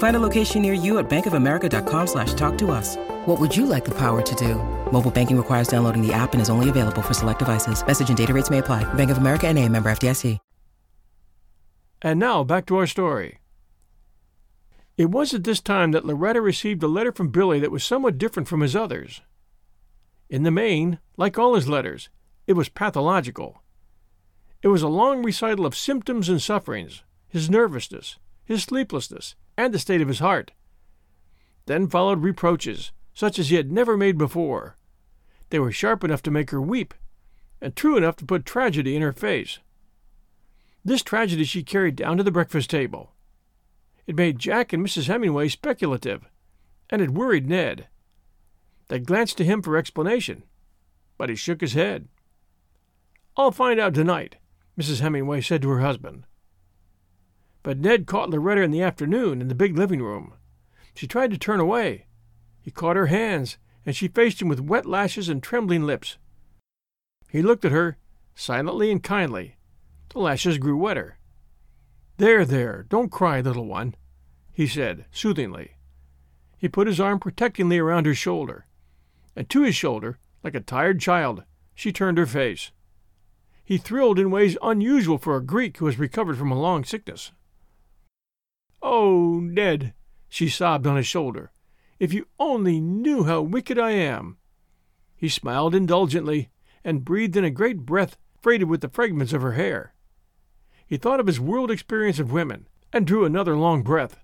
Find 0.00 0.16
a 0.16 0.20
location 0.20 0.62
near 0.62 0.72
you 0.72 0.98
at 0.98 1.10
bankofamerica.com 1.10 2.06
slash 2.06 2.32
talk 2.32 2.56
to 2.58 2.70
us. 2.70 2.96
What 3.26 3.38
would 3.38 3.54
you 3.54 3.66
like 3.66 3.84
the 3.84 3.98
power 3.98 4.22
to 4.22 4.34
do? 4.34 4.54
Mobile 4.90 5.10
banking 5.10 5.36
requires 5.36 5.68
downloading 5.68 6.00
the 6.06 6.12
app 6.12 6.32
and 6.32 6.40
is 6.40 6.48
only 6.48 6.70
available 6.70 7.02
for 7.02 7.14
select 7.14 7.38
devices. 7.38 7.86
Message 7.86 8.08
and 8.08 8.18
data 8.18 8.32
rates 8.32 8.50
may 8.50 8.58
apply. 8.58 8.82
Bank 8.94 9.10
of 9.10 9.18
America 9.18 9.46
and 9.46 9.58
a 9.58 9.68
member 9.68 9.90
FDIC. 9.90 10.38
And 12.02 12.18
now 12.18 12.44
back 12.44 12.64
to 12.66 12.78
our 12.78 12.86
story. 12.86 13.40
It 14.96 15.10
was 15.10 15.34
at 15.34 15.44
this 15.44 15.60
time 15.60 15.92
that 15.92 16.06
Loretta 16.06 16.40
received 16.40 16.82
a 16.82 16.88
letter 16.88 17.12
from 17.12 17.28
Billy 17.28 17.60
that 17.60 17.70
was 17.70 17.84
somewhat 17.84 18.16
different 18.16 18.48
from 18.48 18.62
his 18.62 18.74
others. 18.74 19.20
In 20.30 20.42
the 20.44 20.50
main, 20.50 20.98
like 21.18 21.38
all 21.38 21.54
his 21.54 21.68
letters, 21.68 22.08
it 22.46 22.54
was 22.54 22.70
pathological. 22.70 23.62
It 24.62 24.68
was 24.68 24.80
a 24.80 24.88
long 24.88 25.22
recital 25.22 25.66
of 25.66 25.76
symptoms 25.76 26.30
and 26.30 26.40
sufferings, 26.40 27.02
his 27.28 27.50
nervousness, 27.50 28.18
his 28.44 28.62
sleeplessness, 28.62 29.34
and 29.60 29.74
the 29.74 29.78
state 29.78 30.00
of 30.00 30.08
his 30.08 30.20
heart. 30.20 30.52
Then 31.66 31.88
followed 31.88 32.22
reproaches, 32.22 32.92
such 33.12 33.38
as 33.38 33.50
he 33.50 33.56
had 33.56 33.70
never 33.70 33.96
made 33.96 34.16
before. 34.16 34.76
They 35.50 35.58
were 35.58 35.70
sharp 35.70 36.02
enough 36.02 36.22
to 36.22 36.30
make 36.30 36.50
her 36.50 36.60
weep, 36.60 36.94
and 37.60 37.76
true 37.76 37.96
enough 37.96 38.16
to 38.16 38.24
put 38.24 38.46
tragedy 38.46 38.96
in 38.96 39.02
her 39.02 39.12
face. 39.12 39.58
This 40.84 41.02
tragedy 41.02 41.44
she 41.44 41.62
carried 41.62 41.96
down 41.96 42.16
to 42.16 42.22
the 42.22 42.30
breakfast 42.30 42.70
table. 42.70 43.12
It 44.06 44.16
made 44.16 44.38
Jack 44.38 44.72
and 44.72 44.84
Mrs. 44.84 45.06
Hemingway 45.06 45.48
speculative, 45.48 46.24
and 46.88 47.02
it 47.02 47.10
worried 47.10 47.46
Ned. 47.46 47.88
They 48.88 48.98
glanced 48.98 49.36
to 49.38 49.44
him 49.44 49.60
for 49.62 49.76
explanation, 49.76 50.44
but 51.18 51.28
he 51.28 51.36
shook 51.36 51.60
his 51.60 51.74
head. 51.74 52.08
I'll 53.36 53.52
find 53.52 53.78
out 53.78 53.94
tonight, 53.94 54.36
Mrs. 54.78 55.00
Hemingway 55.00 55.42
said 55.42 55.62
to 55.62 55.68
her 55.68 55.80
husband. 55.80 56.24
But 57.62 57.78
Ned 57.78 58.06
caught 58.06 58.30
Loretta 58.30 58.62
in 58.62 58.70
the 58.70 58.82
afternoon 58.82 59.40
in 59.40 59.48
the 59.48 59.54
big 59.54 59.76
living 59.76 60.02
room. 60.02 60.34
She 60.94 61.06
tried 61.06 61.30
to 61.30 61.38
turn 61.38 61.60
away. 61.60 62.06
He 62.60 62.70
caught 62.70 62.96
her 62.96 63.06
hands, 63.06 63.58
and 63.84 63.94
she 63.94 64.08
faced 64.08 64.40
him 64.40 64.48
with 64.48 64.60
wet 64.60 64.86
lashes 64.86 65.28
and 65.28 65.42
trembling 65.42 65.84
lips. 65.84 66.18
He 67.30 67.42
looked 67.42 67.64
at 67.64 67.72
her, 67.72 67.96
silently 68.34 68.90
and 68.90 69.02
kindly. 69.02 69.56
The 70.10 70.18
lashes 70.18 70.58
grew 70.58 70.76
wetter. 70.76 71.18
There, 72.16 72.44
there, 72.44 72.84
don't 72.88 73.12
cry, 73.12 73.40
little 73.40 73.66
one, 73.66 73.94
he 74.52 74.66
said, 74.66 75.06
soothingly. 75.10 75.76
He 76.58 76.68
put 76.68 76.86
his 76.86 77.00
arm 77.00 77.20
protectingly 77.20 77.78
around 77.78 78.06
her 78.06 78.14
shoulder, 78.14 78.66
and 79.34 79.48
to 79.48 79.62
his 79.62 79.74
shoulder, 79.74 80.18
like 80.42 80.54
a 80.54 80.60
tired 80.60 81.00
child, 81.00 81.44
she 81.74 81.92
turned 81.92 82.18
her 82.18 82.26
face. 82.26 82.72
He 83.64 83.78
thrilled 83.78 84.18
in 84.18 84.30
ways 84.30 84.58
unusual 84.62 85.16
for 85.16 85.36
a 85.36 85.42
Greek 85.42 85.78
who 85.78 85.86
has 85.86 85.98
recovered 85.98 86.36
from 86.36 86.50
a 86.50 86.60
long 86.60 86.84
sickness. 86.84 87.32
Oh, 88.82 89.40
Ned, 89.40 89.94
she 90.28 90.48
sobbed 90.48 90.86
on 90.86 90.96
his 90.96 91.06
shoulder, 91.06 91.52
if 91.98 92.12
you 92.12 92.26
only 92.38 92.80
knew 92.80 93.24
how 93.24 93.42
wicked 93.42 93.78
I 93.78 93.90
am. 93.90 94.38
He 95.16 95.28
smiled 95.28 95.74
indulgently 95.74 96.50
and 96.84 97.04
breathed 97.04 97.36
in 97.36 97.44
a 97.44 97.50
great 97.50 97.80
breath 97.80 98.16
freighted 98.40 98.68
with 98.68 98.80
the 98.80 98.88
fragments 98.88 99.32
of 99.32 99.42
her 99.42 99.52
hair. 99.52 99.94
He 100.86 100.96
thought 100.96 101.20
of 101.20 101.26
his 101.26 101.38
world 101.38 101.70
experience 101.70 102.18
of 102.18 102.32
women 102.32 102.66
and 102.92 103.06
drew 103.06 103.24
another 103.24 103.56
long 103.56 103.82
breath. 103.82 104.18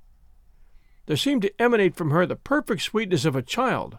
There 1.06 1.16
seemed 1.16 1.42
to 1.42 1.62
emanate 1.62 1.94
from 1.94 2.10
her 2.10 2.26
the 2.26 2.34
perfect 2.34 2.82
sweetness 2.82 3.24
of 3.24 3.36
a 3.36 3.42
child. 3.42 3.98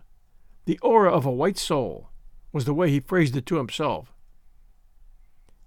The 0.66 0.80
aura 0.80 1.12
of 1.12 1.26
a 1.26 1.32
white 1.32 1.58
soul, 1.58 2.10
was 2.52 2.66
the 2.66 2.74
way 2.74 2.90
he 2.90 3.00
phrased 3.00 3.38
it 3.38 3.46
to 3.46 3.58
himself. 3.58 4.14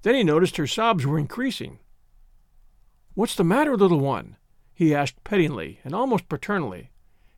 Then 0.02 0.14
he 0.14 0.24
noticed 0.24 0.56
her 0.56 0.66
sobs 0.66 1.06
were 1.06 1.18
increasing. 1.18 1.78
What's 3.14 3.34
the 3.34 3.44
matter, 3.44 3.76
little 3.76 4.00
one? 4.00 4.36
He 4.80 4.94
asked 4.94 5.22
pettingly 5.24 5.78
and 5.84 5.94
almost 5.94 6.26
paternally. 6.26 6.90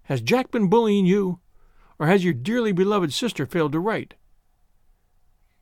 Has 0.04 0.20
Jack 0.20 0.52
been 0.52 0.68
bullying 0.68 1.06
you, 1.06 1.40
or 1.98 2.06
has 2.06 2.22
your 2.22 2.32
dearly 2.32 2.70
beloved 2.70 3.12
sister 3.12 3.46
failed 3.46 3.72
to 3.72 3.80
write? 3.80 4.14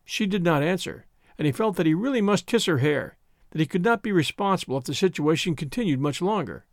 She 0.04 0.26
did 0.26 0.44
not 0.44 0.62
answer, 0.62 1.06
and 1.38 1.46
he 1.46 1.52
felt 1.52 1.76
that 1.76 1.86
he 1.86 1.94
really 1.94 2.20
must 2.20 2.44
kiss 2.44 2.66
her 2.66 2.76
hair 2.78 3.16
that 3.48 3.60
he 3.60 3.64
could 3.64 3.82
not 3.82 4.02
be 4.02 4.12
responsible 4.12 4.76
if 4.76 4.84
the 4.84 4.94
situation 4.94 5.56
continued 5.56 6.02
much 6.02 6.20
longer. 6.20 6.66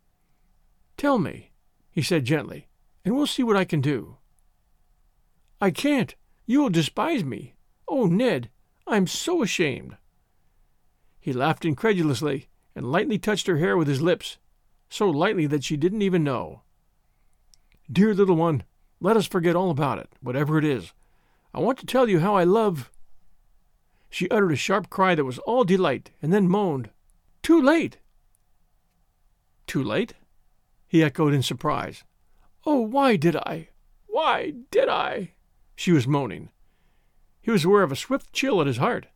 Tell 0.98 1.20
me, 1.20 1.54
he 1.90 2.02
said 2.02 2.26
gently, 2.26 2.68
and 3.06 3.16
we'll 3.16 3.28
see 3.28 3.44
what 3.44 3.56
I 3.56 3.64
can 3.64 3.80
do. 3.80 4.18
I 5.62 5.72
can't. 5.72 6.16
You 6.46 6.64
will 6.64 6.70
despise 6.70 7.24
me. 7.24 7.56
Oh, 7.88 8.08
Ned, 8.08 8.50
I 8.86 8.98
am 8.98 9.08
so 9.08 9.42
ashamed. 9.42 9.96
He 11.18 11.32
laughed 11.32 11.64
incredulously 11.64 12.50
and 12.76 12.92
lightly 12.92 13.18
touched 13.18 13.48
her 13.48 13.60
hair 13.60 13.78
with 13.78 13.88
his 13.88 14.02
lips, 14.02 14.38
so 14.90 15.10
lightly 15.10 15.48
that 15.48 15.64
she 15.64 15.78
didn't 15.78 16.02
even 16.02 16.24
know. 16.24 16.62
Dear 17.92 18.14
little 18.14 18.36
one, 18.36 18.64
let 19.00 19.18
us 19.18 19.28
forget 19.28 19.56
all 19.56 19.70
about 19.70 20.00
it, 20.00 20.10
whatever 20.22 20.58
it 20.58 20.66
is. 20.66 20.94
I 21.54 21.60
want 21.60 21.78
to 21.80 21.86
tell 21.86 22.10
you 22.10 22.20
how 22.20 22.36
I 22.36 22.44
love. 22.44 22.92
She 24.10 24.30
uttered 24.30 24.52
a 24.52 24.56
sharp 24.56 24.90
cry 24.90 25.16
that 25.16 25.26
was 25.26 25.40
all 25.40 25.64
delight, 25.64 26.12
and 26.22 26.34
then 26.34 26.48
moaned, 26.48 26.90
Too 27.42 27.62
late! 27.62 27.98
Too 29.66 29.84
late? 29.84 30.14
he 30.88 31.04
echoed 31.04 31.34
in 31.34 31.44
surprise. 31.44 32.04
Oh, 32.66 32.80
why 32.80 33.16
did 33.16 33.36
I? 33.36 33.70
Why 34.08 34.54
did 34.72 34.90
I? 34.90 35.34
She 35.76 35.92
was 35.92 36.08
moaning. 36.08 36.50
He 37.42 37.52
was 37.52 37.64
aware 37.64 37.84
of 37.84 37.92
a 37.92 37.96
swift 37.96 38.34
chill 38.34 38.60
at 38.62 38.68
his 38.68 38.78
heart. 38.78 39.08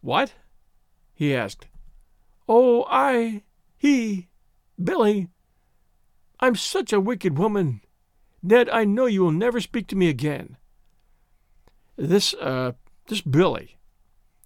What? 0.00 0.34
he 1.14 1.34
asked. 1.34 1.66
Oh, 2.48 2.84
I, 2.88 3.42
he, 3.76 4.28
Billy. 4.82 5.28
I'm 6.40 6.54
such 6.54 6.92
a 6.92 7.00
wicked 7.00 7.38
woman. 7.38 7.80
Ned, 8.42 8.68
I 8.68 8.84
know 8.84 9.06
you 9.06 9.22
will 9.22 9.32
never 9.32 9.60
speak 9.60 9.86
to 9.88 9.96
me 9.96 10.08
again. 10.08 10.56
This, 11.96 12.34
uh, 12.34 12.72
this 13.08 13.22
Billy, 13.22 13.78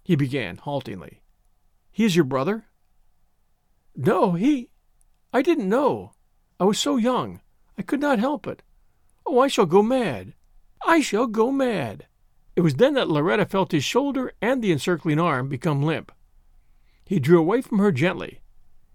he 0.03 0.15
began 0.15 0.57
haltingly. 0.57 1.21
He 1.91 2.05
is 2.05 2.15
your 2.15 2.25
brother? 2.25 2.65
No, 3.95 4.33
he. 4.33 4.69
I 5.33 5.41
didn't 5.41 5.69
know. 5.69 6.13
I 6.59 6.63
was 6.63 6.79
so 6.79 6.97
young. 6.97 7.41
I 7.77 7.81
could 7.81 7.99
not 7.99 8.19
help 8.19 8.47
it. 8.47 8.63
Oh, 9.25 9.39
I 9.39 9.47
shall 9.47 9.65
go 9.65 9.83
mad. 9.83 10.33
I 10.85 11.01
shall 11.01 11.27
go 11.27 11.51
mad. 11.51 12.07
It 12.55 12.61
was 12.61 12.75
then 12.75 12.93
that 12.95 13.09
Loretta 13.09 13.45
felt 13.45 13.71
his 13.71 13.83
shoulder 13.83 14.33
and 14.41 14.61
the 14.61 14.71
encircling 14.71 15.19
arm 15.19 15.49
become 15.49 15.83
limp. 15.83 16.11
He 17.05 17.19
drew 17.19 17.39
away 17.39 17.61
from 17.61 17.79
her 17.79 17.91
gently, 17.91 18.41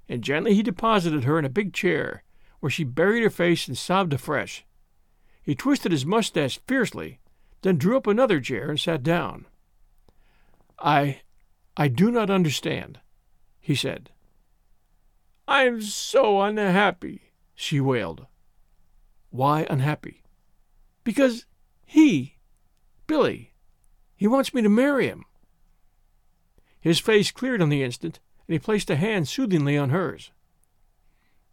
and 0.08 0.22
gently 0.22 0.54
he 0.54 0.62
deposited 0.62 1.24
her 1.24 1.38
in 1.38 1.44
a 1.44 1.50
big 1.50 1.72
chair, 1.72 2.22
where 2.60 2.70
she 2.70 2.84
buried 2.84 3.22
her 3.22 3.30
face 3.30 3.68
and 3.68 3.76
sobbed 3.76 4.12
afresh. 4.12 4.64
He 5.42 5.54
twisted 5.54 5.92
his 5.92 6.06
mustache 6.06 6.58
fiercely, 6.66 7.20
then 7.62 7.78
drew 7.78 7.96
up 7.96 8.06
another 8.06 8.40
chair 8.40 8.70
and 8.70 8.80
sat 8.80 9.02
down. 9.02 9.46
I 10.78 11.20
I 11.76 11.88
do 11.88 12.10
not 12.10 12.30
understand, 12.30 13.00
he 13.60 13.74
said. 13.74 14.10
I'm 15.46 15.82
so 15.82 16.40
unhappy, 16.40 17.32
she 17.54 17.80
wailed. 17.80 18.26
Why 19.30 19.66
unhappy? 19.68 20.24
Because 21.04 21.46
he, 21.84 22.36
Billy, 23.06 23.52
he 24.16 24.26
wants 24.26 24.54
me 24.54 24.62
to 24.62 24.68
marry 24.68 25.06
him. 25.06 25.24
His 26.80 26.98
face 26.98 27.30
cleared 27.30 27.60
on 27.60 27.68
the 27.68 27.82
instant, 27.82 28.18
and 28.46 28.54
he 28.54 28.58
placed 28.58 28.90
a 28.90 28.96
hand 28.96 29.28
soothingly 29.28 29.76
on 29.76 29.90
hers. 29.90 30.30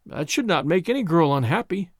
That 0.05 0.29
should 0.29 0.47
not 0.47 0.65
make 0.65 0.89
any 0.89 1.03
girl 1.03 1.33
unhappy, 1.33 1.91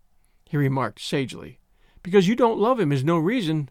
he 0.46 0.58
remarked 0.58 1.02
sagely. 1.02 1.60
Because 2.02 2.28
you 2.28 2.36
don't 2.36 2.60
love 2.60 2.80
him 2.80 2.92
is 2.92 3.04
no 3.04 3.18
reason. 3.18 3.70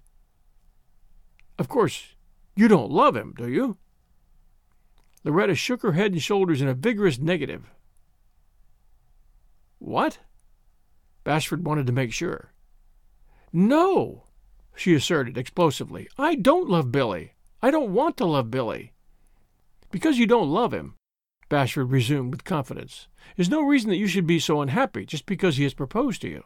Of 1.58 1.68
course, 1.68 2.14
you 2.56 2.66
don't 2.66 2.90
love 2.90 3.14
him, 3.14 3.34
do 3.36 3.48
you? 3.48 3.76
Loretta 5.22 5.54
shook 5.54 5.82
her 5.82 5.92
head 5.92 6.12
and 6.12 6.22
shoulders 6.22 6.60
in 6.60 6.68
a 6.68 6.74
vigorous 6.74 7.18
negative. 7.18 7.70
What? 9.78 10.18
Bashford 11.24 11.62
wanted 11.62 11.86
to 11.86 11.92
make 11.92 12.12
sure. 12.12 12.52
No, 13.52 14.24
she 14.74 14.94
asserted 14.94 15.36
explosively. 15.36 16.08
I 16.18 16.34
don't 16.34 16.68
love 16.68 16.90
Billy. 16.90 17.34
I 17.60 17.70
don't 17.70 17.92
want 17.92 18.16
to 18.16 18.24
love 18.24 18.50
Billy. 18.50 18.92
Because 19.90 20.18
you 20.18 20.26
don't 20.26 20.50
love 20.50 20.72
him, 20.72 20.94
Bashford 21.52 21.92
resumed 21.92 22.32
with 22.32 22.44
confidence, 22.44 23.08
is 23.36 23.50
no 23.50 23.60
reason 23.60 23.90
that 23.90 23.98
you 23.98 24.06
should 24.06 24.26
be 24.26 24.38
so 24.38 24.62
unhappy 24.62 25.04
just 25.04 25.26
because 25.26 25.58
he 25.58 25.64
has 25.64 25.74
proposed 25.74 26.22
to 26.22 26.28
you. 26.28 26.44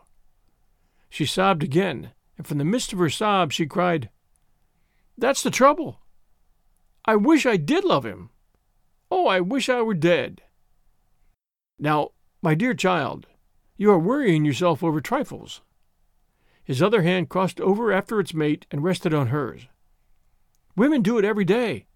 She 1.08 1.24
sobbed 1.24 1.62
again, 1.62 2.10
and 2.36 2.44
from 2.44 2.58
the 2.58 2.64
midst 2.64 2.92
of 2.92 2.98
her 2.98 3.08
sobs 3.08 3.54
she 3.54 3.66
cried, 3.66 4.10
that's 5.16 5.44
the 5.44 5.50
trouble. 5.52 6.00
I 7.04 7.14
wish 7.14 7.46
I 7.46 7.56
did 7.56 7.84
love 7.84 8.04
him. 8.04 8.30
Oh, 9.08 9.28
I 9.28 9.38
wish 9.38 9.68
I 9.68 9.80
were 9.80 9.94
dead. 9.94 10.42
Now, 11.78 12.10
my 12.42 12.56
dear 12.56 12.74
child, 12.74 13.28
you 13.76 13.92
are 13.92 14.00
worrying 14.00 14.44
yourself 14.44 14.82
over 14.82 15.00
trifles. 15.00 15.60
His 16.64 16.82
other 16.82 17.02
hand 17.02 17.28
crossed 17.28 17.60
over 17.60 17.92
after 17.92 18.18
its 18.18 18.34
mate 18.34 18.66
and 18.72 18.82
rested 18.82 19.14
on 19.14 19.28
hers. 19.28 19.68
Women 20.74 21.02
do 21.02 21.16
it 21.16 21.24
every 21.24 21.44
day. 21.44 21.86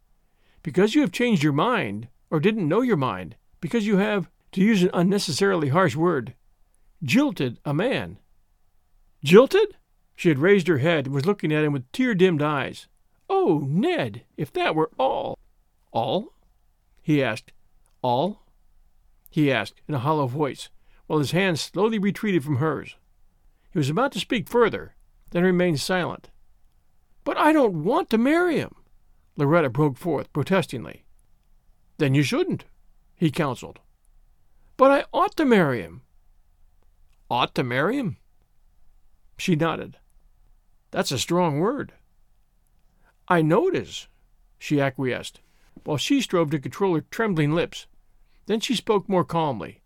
Because 0.62 0.94
you 0.94 1.00
have 1.00 1.10
changed 1.10 1.42
your 1.42 1.52
mind, 1.52 2.06
or 2.30 2.40
didn't 2.40 2.68
know 2.68 2.80
your 2.80 2.96
mind, 2.96 3.36
because 3.60 3.86
you 3.86 3.98
have, 3.98 4.30
to 4.52 4.60
use 4.60 4.82
an 4.82 4.90
unnecessarily 4.92 5.68
harsh 5.68 5.96
word, 5.96 6.34
jilted 7.02 7.58
a 7.64 7.74
man. 7.74 8.18
Jilted? 9.24 9.76
She 10.16 10.28
had 10.28 10.38
raised 10.38 10.68
her 10.68 10.78
head 10.78 11.06
and 11.06 11.14
was 11.14 11.26
looking 11.26 11.52
at 11.52 11.64
him 11.64 11.72
with 11.72 11.90
tear 11.92 12.14
dimmed 12.14 12.42
eyes. 12.42 12.88
Oh, 13.28 13.66
Ned, 13.68 14.24
if 14.36 14.52
that 14.52 14.74
were 14.74 14.90
all. 14.98 15.38
All? 15.92 16.32
he 17.02 17.22
asked. 17.22 17.52
All? 18.02 18.42
he 19.30 19.52
asked 19.52 19.80
in 19.88 19.94
a 19.94 20.00
hollow 20.00 20.26
voice, 20.26 20.68
while 21.06 21.20
his 21.20 21.30
hand 21.30 21.58
slowly 21.58 21.98
retreated 21.98 22.44
from 22.44 22.56
hers. 22.56 22.96
He 23.72 23.78
was 23.78 23.88
about 23.88 24.12
to 24.12 24.20
speak 24.20 24.48
further, 24.48 24.94
then 25.30 25.44
remained 25.44 25.80
silent. 25.80 26.30
But 27.24 27.36
I 27.36 27.52
don't 27.52 27.84
want 27.84 28.10
to 28.10 28.18
marry 28.18 28.56
him, 28.56 28.74
Loretta 29.36 29.70
broke 29.70 29.96
forth 29.96 30.32
protestingly. 30.32 31.04
Then 32.00 32.14
you 32.14 32.22
shouldn't, 32.22 32.64
he 33.14 33.30
counseled. 33.30 33.78
But 34.78 34.90
I 34.90 35.04
ought 35.12 35.36
to 35.36 35.44
marry 35.44 35.82
him. 35.82 36.00
Ought 37.28 37.54
to 37.56 37.62
marry 37.62 37.98
him? 37.98 38.16
She 39.36 39.54
nodded. 39.54 39.98
That's 40.92 41.12
a 41.12 41.18
strong 41.18 41.60
word. 41.60 41.92
I 43.28 43.42
know 43.42 43.68
it 43.68 43.74
is, 43.74 44.08
she 44.58 44.80
acquiesced, 44.80 45.40
while 45.84 45.98
she 45.98 46.22
strove 46.22 46.48
to 46.52 46.58
control 46.58 46.94
her 46.94 47.02
trembling 47.02 47.52
lips. 47.52 47.86
Then 48.46 48.60
she 48.60 48.74
spoke 48.74 49.06
more 49.06 49.22
calmly. 49.22 49.82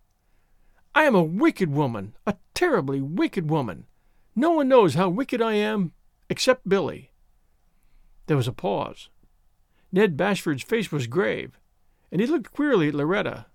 I 0.95 1.07
am 1.07 1.17
a 1.17 1.23
wicked 1.25 1.73
woman, 1.73 2.15
a 2.29 2.37
terribly 2.55 3.01
wicked 3.01 3.51
woman. 3.51 3.87
No 4.37 4.53
one 4.53 4.69
knows 4.69 4.95
how 4.95 5.09
wicked 5.09 5.43
I 5.43 5.55
am 5.55 5.91
except 6.31 6.69
Billy. 6.69 7.11
There 8.27 8.37
was 8.37 8.47
a 8.47 8.53
pause. 8.53 9.09
Ned 9.91 10.17
Bashford's 10.17 10.63
face 10.63 10.93
was 10.93 11.09
grave, 11.09 11.59
and 12.15 12.21
he 12.21 12.29
looked 12.29 12.53
queerly 12.53 12.87
at 12.87 12.95
Loretta. 12.95 13.47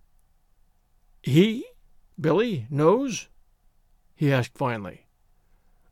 He, 1.23 1.65
Billy, 2.19 2.67
knows? 2.69 3.29
he 4.17 4.33
asked 4.33 4.57
finally. 4.57 5.07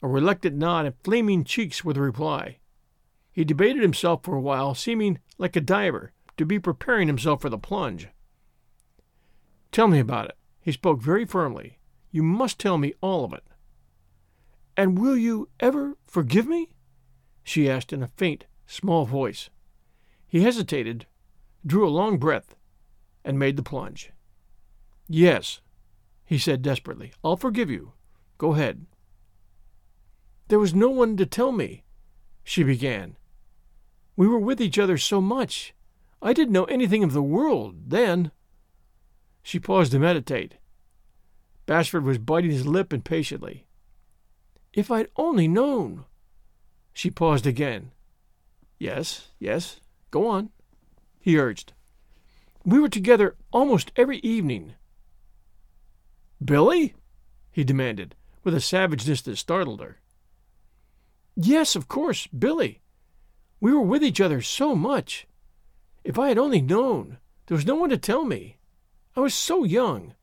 A 0.02 0.08
reluctant 0.10 0.58
nod 0.58 0.86
and 0.86 0.96
flaming 1.02 1.46
cheeks 1.46 1.86
were 1.86 1.94
the 1.94 2.02
reply. 2.02 2.58
He 3.32 3.46
debated 3.46 3.82
himself 3.82 4.22
for 4.22 4.36
a 4.36 4.42
while, 4.42 4.76
seeming 4.76 5.20
like 5.38 5.56
a 5.56 5.62
diver 5.62 6.12
to 6.36 6.46
be 6.46 6.60
preparing 6.60 7.08
himself 7.08 7.42
for 7.42 7.48
the 7.48 7.58
plunge. 7.58 8.10
Tell 9.72 9.88
me 9.88 10.00
about 10.00 10.26
it. 10.26 10.38
He 10.60 10.74
spoke 10.74 11.02
very 11.02 11.24
firmly. 11.24 11.80
You 12.12 12.22
must 12.22 12.60
tell 12.60 12.78
me 12.78 12.94
all 13.00 13.24
of 13.24 13.32
it. 13.32 13.46
And 14.76 15.00
will 15.00 15.16
you 15.16 15.48
ever 15.62 15.96
forgive 16.06 16.48
me? 16.48 16.72
she 17.46 17.70
asked 17.70 17.94
in 17.94 18.04
a 18.04 18.08
faint, 18.08 18.44
small 18.66 19.06
voice. 19.06 19.50
He 20.28 20.42
hesitated, 20.42 21.06
drew 21.66 21.88
a 21.88 21.90
long 21.90 22.18
breath, 22.18 22.57
and 23.28 23.38
made 23.38 23.58
the 23.58 23.62
plunge. 23.62 24.14
Yes, 25.10 25.60
he 26.24 26.38
said 26.38 26.62
desperately. 26.62 27.12
I'll 27.26 27.36
forgive 27.36 27.70
you. 27.70 27.92
Go 28.38 28.54
ahead. 28.54 28.86
There 30.48 30.60
was 30.60 30.74
no 30.74 30.90
one 30.90 31.18
to 31.18 31.26
tell 31.26 31.52
me, 31.52 31.84
she 32.46 32.64
began. 32.64 33.18
We 34.16 34.30
were 34.30 34.40
with 34.40 34.62
each 34.62 34.80
other 34.80 34.98
so 34.98 35.20
much. 35.20 35.74
I 36.22 36.32
didn't 36.32 36.54
know 36.54 36.64
anything 36.66 37.04
of 37.04 37.12
the 37.12 37.22
world 37.22 37.90
then. 37.90 38.32
She 39.44 39.60
paused 39.60 39.92
to 39.92 40.00
meditate. 40.00 40.56
Bashford 41.66 42.04
was 42.04 42.18
biting 42.18 42.52
his 42.52 42.66
lip 42.66 42.94
impatiently. 42.94 43.68
If 44.72 44.90
I'd 44.90 45.10
only 45.18 45.50
known. 45.50 46.06
She 46.94 47.12
paused 47.12 47.46
again. 47.46 47.92
Yes, 48.80 49.28
yes, 49.38 49.82
go 50.12 50.28
on, 50.28 50.52
he 51.20 51.38
urged. 51.38 51.74
We 52.68 52.82
were 52.82 52.90
together 52.90 53.38
almost 53.54 53.94
every 53.96 54.18
evening. 54.18 54.74
Billy? 56.44 56.96
he 57.50 57.64
demanded, 57.64 58.14
with 58.44 58.54
a 58.54 58.60
savageness 58.60 59.22
that 59.22 59.38
startled 59.38 59.80
her. 59.80 60.02
Yes, 61.38 61.78
of 61.78 61.88
course, 61.88 62.28
Billy. 62.28 62.82
We 63.62 63.72
were 63.72 63.80
with 63.80 64.04
each 64.04 64.20
other 64.20 64.42
so 64.42 64.76
much. 64.76 65.28
If 66.04 66.20
I 66.20 66.28
had 66.28 66.38
only 66.38 66.60
known, 66.60 67.20
there 67.46 67.56
was 67.56 67.66
no 67.66 67.76
one 67.76 67.90
to 67.90 67.98
tell 67.98 68.26
me. 68.26 68.58
I 69.16 69.22
was 69.22 69.34
so 69.34 69.64
young. 69.64 70.16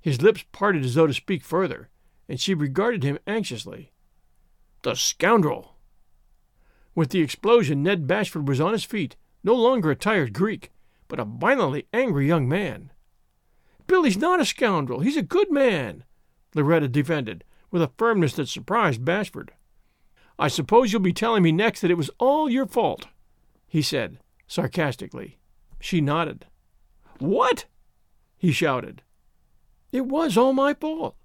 His 0.00 0.22
lips 0.22 0.46
parted 0.50 0.82
as 0.82 0.94
though 0.94 1.06
to 1.06 1.12
speak 1.12 1.44
further, 1.44 1.90
and 2.26 2.40
she 2.40 2.54
regarded 2.54 3.02
him 3.02 3.18
anxiously. 3.26 3.92
The 4.82 4.94
scoundrel! 4.94 5.76
With 6.94 7.10
the 7.10 7.20
explosion, 7.20 7.82
Ned 7.82 8.06
Bashford 8.06 8.48
was 8.48 8.62
on 8.62 8.72
his 8.72 8.84
feet, 8.84 9.16
no 9.44 9.54
longer 9.54 9.90
a 9.90 9.94
tired 9.94 10.32
Greek, 10.32 10.72
but 11.08 11.18
a 11.18 11.24
violently 11.24 11.86
angry 11.92 12.26
young 12.26 12.48
man. 12.48 12.92
Billy's 13.86 14.18
not 14.18 14.40
a 14.40 14.44
scoundrel. 14.44 15.00
He's 15.00 15.16
a 15.16 15.22
good 15.22 15.50
man, 15.50 16.04
Loretta 16.54 16.88
defended, 16.88 17.42
with 17.70 17.82
a 17.82 17.90
firmness 17.96 18.34
that 18.34 18.48
surprised 18.48 19.04
Bashford. 19.04 19.50
I 20.38 20.48
suppose 20.48 20.92
you'll 20.92 21.00
be 21.00 21.12
telling 21.12 21.42
me 21.42 21.50
next 21.50 21.80
that 21.80 21.90
it 21.90 21.96
was 21.96 22.10
all 22.18 22.48
your 22.48 22.66
fault, 22.66 23.06
he 23.66 23.82
said, 23.82 24.18
sarcastically. 24.46 25.38
She 25.80 26.00
nodded. 26.00 26.46
What? 27.18 27.64
he 28.36 28.52
shouted. 28.52 29.02
It 29.90 30.06
was 30.06 30.36
all 30.36 30.52
my 30.52 30.74
fault, 30.74 31.16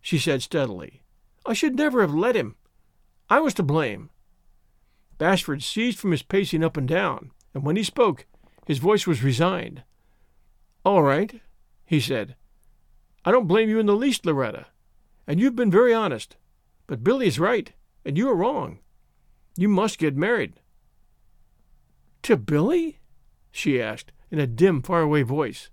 she 0.00 0.18
said 0.18 0.42
steadily. 0.42 1.02
I 1.44 1.52
should 1.52 1.76
never 1.76 2.00
have 2.00 2.14
let 2.14 2.36
him. 2.36 2.54
I 3.28 3.40
was 3.40 3.54
to 3.54 3.62
blame. 3.62 4.10
Bashford 5.18 5.62
ceased 5.62 5.98
from 5.98 6.12
his 6.12 6.22
pacing 6.22 6.64
up 6.64 6.76
and 6.76 6.86
down, 6.86 7.32
and 7.52 7.64
when 7.64 7.76
he 7.76 7.82
spoke, 7.82 8.26
his 8.66 8.78
voice 8.78 9.06
was 9.06 9.22
resigned. 9.22 9.82
All 10.84 11.02
right, 11.02 11.40
he 11.84 12.00
said. 12.00 12.36
I 13.24 13.30
don't 13.30 13.46
blame 13.46 13.68
you 13.68 13.78
in 13.78 13.86
the 13.86 13.96
least, 13.96 14.26
Loretta, 14.26 14.66
and 15.26 15.38
you've 15.38 15.56
been 15.56 15.70
very 15.70 15.94
honest. 15.94 16.36
But 16.86 17.04
Billy 17.04 17.26
is 17.26 17.38
right, 17.38 17.72
and 18.04 18.18
you 18.18 18.28
are 18.28 18.34
wrong. 18.34 18.78
You 19.56 19.68
must 19.68 19.98
get 19.98 20.16
married. 20.16 20.54
To 22.22 22.36
Billy? 22.36 22.98
she 23.50 23.80
asked, 23.80 24.12
in 24.30 24.38
a 24.38 24.46
dim, 24.46 24.82
faraway 24.82 25.22
voice. 25.22 25.70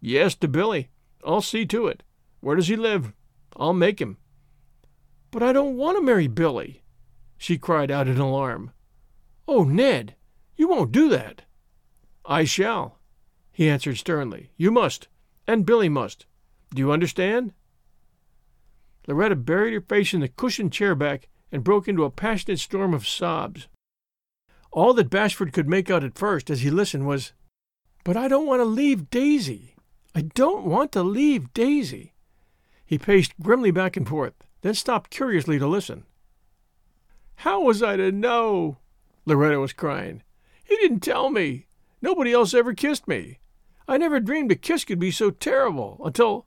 Yes, 0.00 0.34
to 0.36 0.48
Billy. 0.48 0.90
I'll 1.24 1.42
see 1.42 1.64
to 1.66 1.86
it. 1.86 2.02
Where 2.40 2.56
does 2.56 2.68
he 2.68 2.76
live? 2.76 3.12
I'll 3.56 3.72
make 3.72 4.00
him. 4.00 4.18
But 5.30 5.42
I 5.42 5.52
don't 5.52 5.76
want 5.76 5.96
to 5.96 6.02
marry 6.02 6.26
Billy, 6.26 6.82
she 7.38 7.58
cried 7.58 7.90
out 7.90 8.08
in 8.08 8.18
alarm. 8.18 8.72
Oh, 9.48 9.64
Ned, 9.64 10.14
you 10.56 10.68
won't 10.68 10.92
do 10.92 11.08
that. 11.08 11.42
I 12.26 12.44
shall, 12.44 12.98
he 13.52 13.68
answered 13.68 13.98
sternly. 13.98 14.50
You 14.56 14.70
must, 14.70 15.08
and 15.46 15.66
Billy 15.66 15.88
must. 15.88 16.26
Do 16.74 16.80
you 16.80 16.90
understand? 16.90 17.52
Loretta 19.06 19.36
buried 19.36 19.74
her 19.74 19.80
face 19.80 20.14
in 20.14 20.20
the 20.20 20.28
cushioned 20.28 20.72
chair 20.72 20.94
back 20.94 21.28
and 21.52 21.62
broke 21.62 21.86
into 21.86 22.04
a 22.04 22.10
passionate 22.10 22.58
storm 22.58 22.94
of 22.94 23.06
sobs. 23.06 23.68
All 24.72 24.92
that 24.94 25.10
Bashford 25.10 25.52
could 25.52 25.68
make 25.68 25.90
out 25.90 26.02
at 26.02 26.18
first 26.18 26.50
as 26.50 26.62
he 26.62 26.70
listened 26.70 27.06
was, 27.06 27.32
but 28.02 28.16
I 28.16 28.26
don't 28.26 28.46
want 28.46 28.60
to 28.60 28.64
leave 28.64 29.10
Daisy. 29.10 29.76
I 30.14 30.22
don't 30.22 30.64
want 30.64 30.90
to 30.92 31.02
leave 31.02 31.54
Daisy. 31.54 32.12
He 32.84 32.98
paced 32.98 33.38
grimly 33.40 33.70
back 33.70 33.96
and 33.96 34.08
forth, 34.08 34.34
then 34.62 34.74
stopped 34.74 35.10
curiously 35.10 35.58
to 35.58 35.66
listen. 35.66 36.04
How 37.36 37.62
was 37.62 37.82
I 37.82 37.96
to 37.96 38.10
know? 38.10 38.78
Loretta 39.26 39.60
was 39.60 39.72
crying. 39.72 40.22
He 40.64 40.76
didn't 40.76 41.00
tell 41.00 41.30
me. 41.30 41.66
Nobody 42.04 42.34
else 42.34 42.52
ever 42.52 42.74
kissed 42.74 43.08
me. 43.08 43.38
I 43.88 43.96
never 43.96 44.20
dreamed 44.20 44.52
a 44.52 44.56
kiss 44.56 44.84
could 44.84 44.98
be 44.98 45.10
so 45.10 45.30
terrible 45.30 46.02
until. 46.04 46.44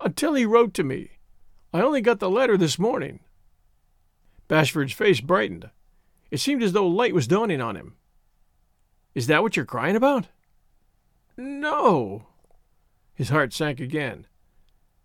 until 0.00 0.32
he 0.32 0.46
wrote 0.46 0.72
to 0.72 0.82
me. 0.82 1.18
I 1.70 1.82
only 1.82 2.00
got 2.00 2.18
the 2.18 2.30
letter 2.30 2.56
this 2.56 2.78
morning. 2.78 3.20
Bashford's 4.48 4.94
face 4.94 5.20
brightened. 5.20 5.68
It 6.30 6.40
seemed 6.40 6.62
as 6.62 6.72
though 6.72 6.86
light 6.86 7.12
was 7.12 7.26
dawning 7.26 7.60
on 7.60 7.76
him. 7.76 7.96
Is 9.14 9.26
that 9.26 9.42
what 9.42 9.54
you're 9.54 9.66
crying 9.66 9.96
about? 9.96 10.28
No. 11.36 12.28
His 13.12 13.28
heart 13.28 13.52
sank 13.52 13.80
again. 13.80 14.26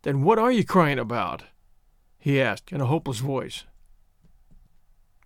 Then 0.03 0.23
what 0.23 0.39
are 0.39 0.53
you 0.53 0.63
crying 0.63 0.99
about? 0.99 1.43
he 2.17 2.39
asked 2.39 2.71
in 2.71 2.79
a 2.79 2.85
hopeless 2.85 3.19
voice. 3.19 3.65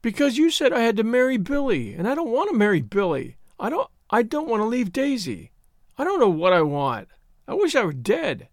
Because 0.02 0.40
you 0.40 0.50
said 0.50 0.74
I 0.74 0.80
had 0.80 0.98
to 0.98 1.04
marry 1.04 1.38
Billy, 1.38 1.94
and 1.94 2.08
I 2.08 2.16
don't 2.16 2.32
want 2.32 2.50
to 2.50 2.58
marry 2.58 2.82
Billy. 2.82 3.38
I 3.60 3.70
don't 3.70 3.92
I 4.10 4.24
don't 4.24 4.48
want 4.48 4.62
to 4.62 4.66
leave 4.68 4.92
Daisy. 4.92 5.52
I 5.98 6.04
don't 6.04 6.20
know 6.20 6.30
what 6.30 6.54
I 6.54 6.62
want. 6.62 7.10
I 7.48 7.54
wish 7.54 7.76
I 7.76 7.84
were 7.84 7.94
dead. 7.94 8.50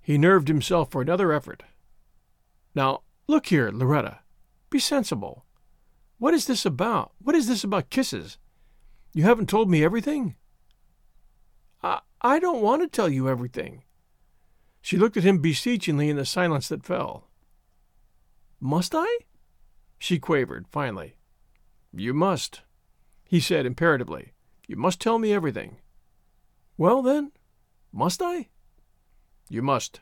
He 0.00 0.18
nerved 0.18 0.48
himself 0.48 0.90
for 0.90 1.02
another 1.02 1.32
effort. 1.32 1.62
Now, 2.74 3.02
look 3.26 3.46
here, 3.46 3.70
Loretta. 3.70 4.20
Be 4.70 4.78
sensible. 4.78 5.44
What 6.18 6.34
is 6.34 6.46
this 6.46 6.64
about? 6.64 7.12
What 7.18 7.34
is 7.34 7.46
this 7.46 7.64
about 7.64 7.90
kisses? 7.90 8.38
You 9.12 9.24
haven't 9.24 9.48
told 9.48 9.70
me 9.70 9.84
everything? 9.84 10.36
I, 11.82 12.00
I 12.20 12.38
don't 12.38 12.62
want 12.62 12.82
to 12.82 12.88
tell 12.88 13.08
you 13.08 13.28
everything. 13.28 13.82
She 14.80 14.96
looked 14.96 15.16
at 15.16 15.24
him 15.24 15.38
beseechingly 15.38 16.08
in 16.08 16.16
the 16.16 16.24
silence 16.24 16.68
that 16.68 16.84
fell. 16.84 17.28
Must 18.60 18.94
I? 18.94 19.18
She 19.98 20.18
quavered, 20.18 20.66
finally. 20.68 21.16
You 21.92 22.14
must, 22.14 22.62
he 23.30 23.38
said 23.38 23.64
imperatively. 23.64 24.32
You 24.66 24.74
must 24.74 25.00
tell 25.00 25.16
me 25.20 25.32
everything. 25.32 25.76
Well, 26.76 27.00
then, 27.00 27.30
must 27.92 28.20
I? 28.20 28.48
You 29.48 29.62
must. 29.62 30.00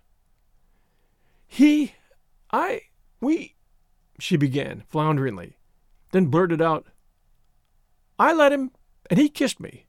He, 1.47 1.93
I, 2.51 2.85
we, 3.21 3.55
she 4.19 4.39
began, 4.39 4.83
flounderingly, 4.89 5.59
then 6.13 6.29
blurted 6.29 6.63
out, 6.63 6.87
I 8.19 8.33
let 8.33 8.51
him, 8.51 8.71
and 9.11 9.21
he 9.21 9.29
kissed 9.29 9.61
me. 9.61 9.89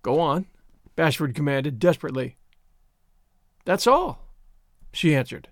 Go 0.00 0.18
on. 0.18 0.46
Bashford 0.96 1.34
commanded 1.34 1.78
desperately. 1.78 2.36
That's 3.66 3.86
all, 3.86 4.32
she 4.94 5.14
answered. 5.14 5.48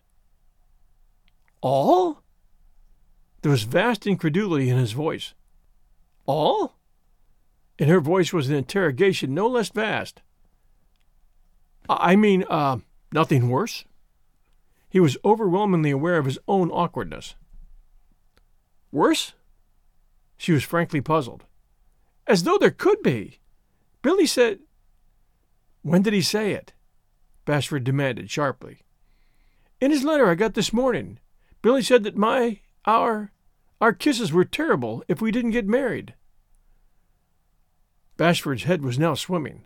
All? 1.61 2.23
There 3.43 3.53
was 3.53 3.65
vast 3.65 4.07
incredulity 4.07 4.71
in 4.71 4.79
his 4.79 4.93
voice. 4.93 5.35
All? 6.25 6.78
In 7.79 7.89
her 7.89 8.01
voice 8.01 8.33
was 8.33 8.49
an 8.49 8.57
interrogation 8.57 9.35
no 9.35 9.47
less 9.47 9.69
vast. 9.69 10.21
I 11.89 12.17
mean, 12.17 12.45
uh, 12.51 12.79
nothing 13.13 13.49
worse? 13.49 13.85
He 14.91 15.01
was 15.01 15.17
overwhelmingly 15.25 15.91
aware 15.91 16.19
of 16.19 16.25
his 16.25 16.39
own 16.49 16.71
awkwardness. 16.71 17.35
Worse? 18.91 19.35
She 20.37 20.53
was 20.53 20.65
frankly 20.65 21.01
puzzled. 21.01 21.45
As 22.27 22.43
though 22.43 22.59
there 22.59 22.71
could 22.71 23.03
be. 23.03 23.39
Billy 24.03 24.27
said. 24.27 24.61
When 25.83 26.03
did 26.03 26.13
he 26.13 26.23
say 26.23 26.53
it? 26.53 26.73
Bashford 27.47 27.85
demanded 27.85 28.31
sharply. 28.31 28.81
In 29.81 29.91
his 29.91 30.05
letter 30.05 30.29
I 30.29 30.35
got 30.35 30.55
this 30.55 30.73
morning. 30.73 31.19
Billy 31.63 31.83
said 31.83 32.03
that 32.05 32.17
my, 32.17 32.61
our, 32.85 33.33
our 33.81 33.93
kisses 33.93 34.33
were 34.33 34.45
terrible 34.45 35.05
if 35.09 35.21
we 35.21 35.31
didn't 35.31 35.53
get 35.53 35.67
married. 35.67 36.15
Bashford's 38.19 38.65
head 38.65 38.83
was 38.83 38.99
now 38.99 39.15
swimming. 39.15 39.65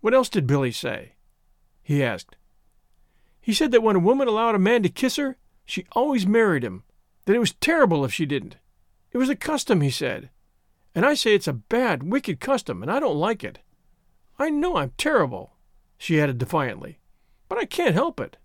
What 0.00 0.14
else 0.14 0.28
did 0.28 0.46
Billy 0.46 0.70
say? 0.70 1.16
he 1.82 2.02
asked. 2.02 2.36
He 3.40 3.52
said 3.52 3.72
that 3.72 3.82
when 3.82 3.96
a 3.96 4.00
woman 4.00 4.28
allowed 4.28 4.54
a 4.54 4.60
man 4.60 4.84
to 4.84 4.88
kiss 4.88 5.16
her, 5.16 5.36
she 5.64 5.86
always 5.92 6.24
married 6.24 6.62
him, 6.62 6.84
that 7.24 7.34
it 7.34 7.40
was 7.40 7.54
terrible 7.54 8.04
if 8.04 8.14
she 8.14 8.24
didn't. 8.24 8.56
It 9.10 9.18
was 9.18 9.28
a 9.28 9.34
custom, 9.34 9.80
he 9.80 9.90
said. 9.90 10.30
And 10.94 11.04
I 11.04 11.14
say 11.14 11.34
it's 11.34 11.48
a 11.48 11.52
bad, 11.52 12.04
wicked 12.04 12.38
custom, 12.38 12.82
and 12.82 12.90
I 12.90 13.00
don't 13.00 13.16
like 13.16 13.42
it. 13.42 13.58
I 14.38 14.48
know 14.48 14.76
I'm 14.76 14.92
terrible, 14.96 15.56
she 15.98 16.20
added 16.20 16.38
defiantly, 16.38 17.00
but 17.48 17.58
I 17.58 17.64
can't 17.64 17.94
help 17.94 18.20
it. 18.20 18.36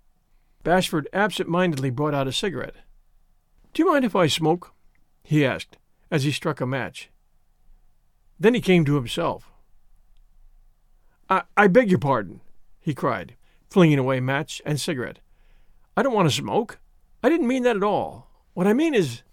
Bashford 0.63 1.05
absent 1.13 1.47
mindedly 1.47 1.91
brought 1.91 2.15
out 2.15 2.27
a 2.27 2.33
cigarette. 2.33 2.75
Do 3.73 3.83
you 3.83 3.91
mind 3.91 4.03
if 4.03 4.15
I 4.15 4.25
smoke? 4.25 4.73
he 5.23 5.45
asked, 5.45 5.77
as 6.09 6.23
he 6.23 6.31
struck 6.31 6.59
a 6.59 6.65
match. 6.65 7.11
Then 8.39 8.53
he 8.53 8.61
came 8.61 8.85
to 8.85 8.95
himself. 8.95 9.51
I, 11.29 11.43
I 11.55 11.67
beg 11.67 11.89
your 11.89 11.99
pardon, 11.99 12.41
he 12.79 12.93
cried, 12.93 13.35
flinging 13.69 13.99
away 13.99 14.19
match 14.19 14.61
and 14.65 14.79
cigarette. 14.79 15.19
I 15.95 16.03
don't 16.03 16.13
want 16.13 16.29
to 16.29 16.35
smoke. 16.35 16.79
I 17.23 17.29
didn't 17.29 17.47
mean 17.47 17.63
that 17.63 17.75
at 17.75 17.83
all. 17.83 18.29
What 18.53 18.67
I 18.67 18.73
mean 18.73 18.93
is. 18.93 19.23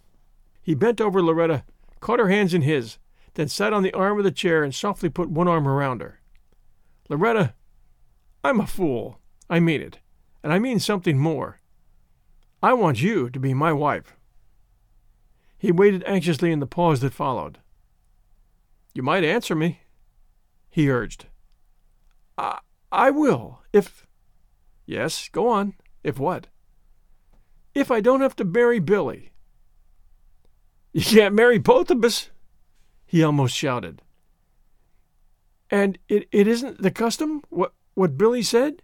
He 0.62 0.74
bent 0.74 1.00
over 1.00 1.22
Loretta, 1.22 1.64
caught 2.00 2.18
her 2.18 2.30
hands 2.30 2.54
in 2.54 2.62
his, 2.62 2.98
then 3.34 3.48
sat 3.48 3.72
on 3.72 3.82
the 3.82 3.92
arm 3.92 4.18
of 4.18 4.24
the 4.24 4.30
chair 4.30 4.64
and 4.64 4.74
softly 4.74 5.10
put 5.10 5.28
one 5.28 5.46
arm 5.46 5.68
around 5.68 6.00
her. 6.00 6.20
Loretta, 7.08 7.54
I'm 8.42 8.60
a 8.60 8.66
fool. 8.66 9.20
I 9.50 9.60
mean 9.60 9.82
it. 9.82 9.98
And 10.42 10.52
I 10.52 10.58
mean 10.58 10.78
something 10.78 11.18
more. 11.18 11.60
I 12.62 12.72
want 12.72 13.02
you 13.02 13.28
to 13.28 13.38
be 13.38 13.52
my 13.52 13.72
wife. 13.72 14.16
He 15.58 15.70
waited 15.70 16.02
anxiously 16.06 16.50
in 16.50 16.60
the 16.60 16.66
pause 16.66 17.00
that 17.00 17.12
followed. 17.12 17.58
You 18.94 19.02
might 19.02 19.24
answer 19.24 19.54
me, 19.54 19.80
he 20.70 20.88
urged. 20.88 21.26
I, 22.38 22.60
I 22.90 23.10
will, 23.10 23.60
if. 23.72 24.06
Yes, 24.86 25.28
go 25.28 25.48
on. 25.48 25.74
If 26.04 26.18
what? 26.18 26.46
If 27.74 27.90
I 27.90 28.00
don't 28.00 28.20
have 28.20 28.36
to 28.36 28.44
marry 28.44 28.78
Billy. 28.78 29.32
You 30.92 31.02
can't 31.02 31.34
marry 31.34 31.58
both 31.58 31.90
of 31.90 32.04
us, 32.04 32.30
he 33.04 33.22
almost 33.24 33.56
shouted. 33.56 34.00
And 35.70 35.98
it, 36.08 36.28
it 36.30 36.46
isn't 36.46 36.82
the 36.82 36.92
custom, 36.92 37.42
what, 37.48 37.72
what 37.94 38.16
Billy 38.16 38.42
said? 38.42 38.82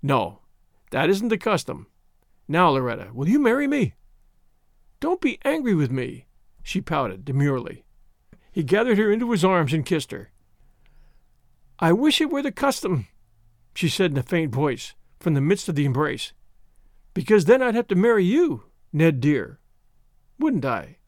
No, 0.00 0.40
that 0.90 1.10
isn't 1.10 1.28
the 1.28 1.38
custom. 1.38 1.88
Now, 2.46 2.70
Loretta, 2.70 3.10
will 3.12 3.28
you 3.28 3.40
marry 3.40 3.66
me? 3.66 3.94
Don't 5.00 5.20
be 5.20 5.40
angry 5.44 5.74
with 5.74 5.90
me, 5.90 6.26
she 6.62 6.80
pouted 6.80 7.24
demurely. 7.24 7.84
He 8.52 8.62
gathered 8.62 8.98
her 8.98 9.10
into 9.10 9.30
his 9.30 9.44
arms 9.44 9.72
and 9.72 9.84
kissed 9.84 10.12
her. 10.12 10.30
I 11.78 11.92
wish 11.92 12.20
it 12.20 12.30
were 12.30 12.42
the 12.42 12.52
custom, 12.52 13.08
she 13.74 13.88
said 13.88 14.12
in 14.12 14.18
a 14.18 14.22
faint 14.22 14.54
voice 14.54 14.94
from 15.18 15.34
the 15.34 15.40
midst 15.40 15.68
of 15.68 15.74
the 15.74 15.86
embrace, 15.86 16.32
because 17.14 17.46
then 17.46 17.62
I'd 17.62 17.74
have 17.74 17.88
to 17.88 17.94
marry 17.94 18.24
you, 18.24 18.64
Ned 18.92 19.20
dear. 19.20 19.58
Wouldn't 20.38 20.64
I? 20.64 20.98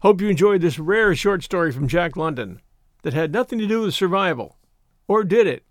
Hope 0.00 0.20
you 0.20 0.28
enjoyed 0.28 0.60
this 0.60 0.78
rare 0.78 1.14
short 1.14 1.42
story 1.42 1.72
from 1.72 1.88
Jack 1.88 2.16
London 2.16 2.60
that 3.02 3.14
had 3.14 3.32
nothing 3.32 3.58
to 3.58 3.66
do 3.66 3.82
with 3.82 3.94
survival. 3.94 4.58
Or 5.08 5.22
did 5.22 5.46
it? 5.46 5.64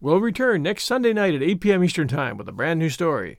We'll 0.00 0.20
return 0.20 0.62
next 0.62 0.84
Sunday 0.84 1.12
night 1.12 1.34
at 1.34 1.42
8 1.42 1.60
p.m. 1.60 1.84
Eastern 1.84 2.08
Time 2.08 2.36
with 2.36 2.48
a 2.48 2.52
brand 2.52 2.80
new 2.80 2.90
story. 2.90 3.38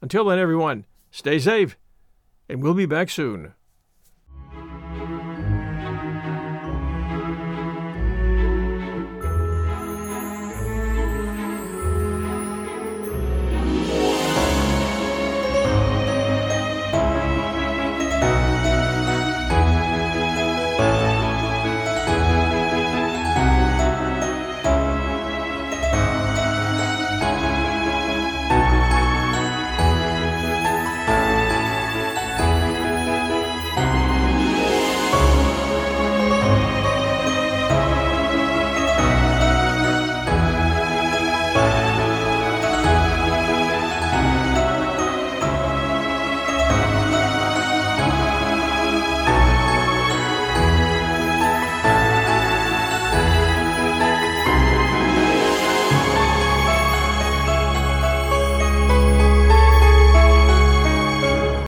Until 0.00 0.24
then, 0.24 0.38
everyone, 0.38 0.86
stay 1.10 1.38
safe, 1.38 1.76
and 2.52 2.62
we'll 2.62 2.74
be 2.74 2.84
back 2.86 3.08
soon. 3.08 3.54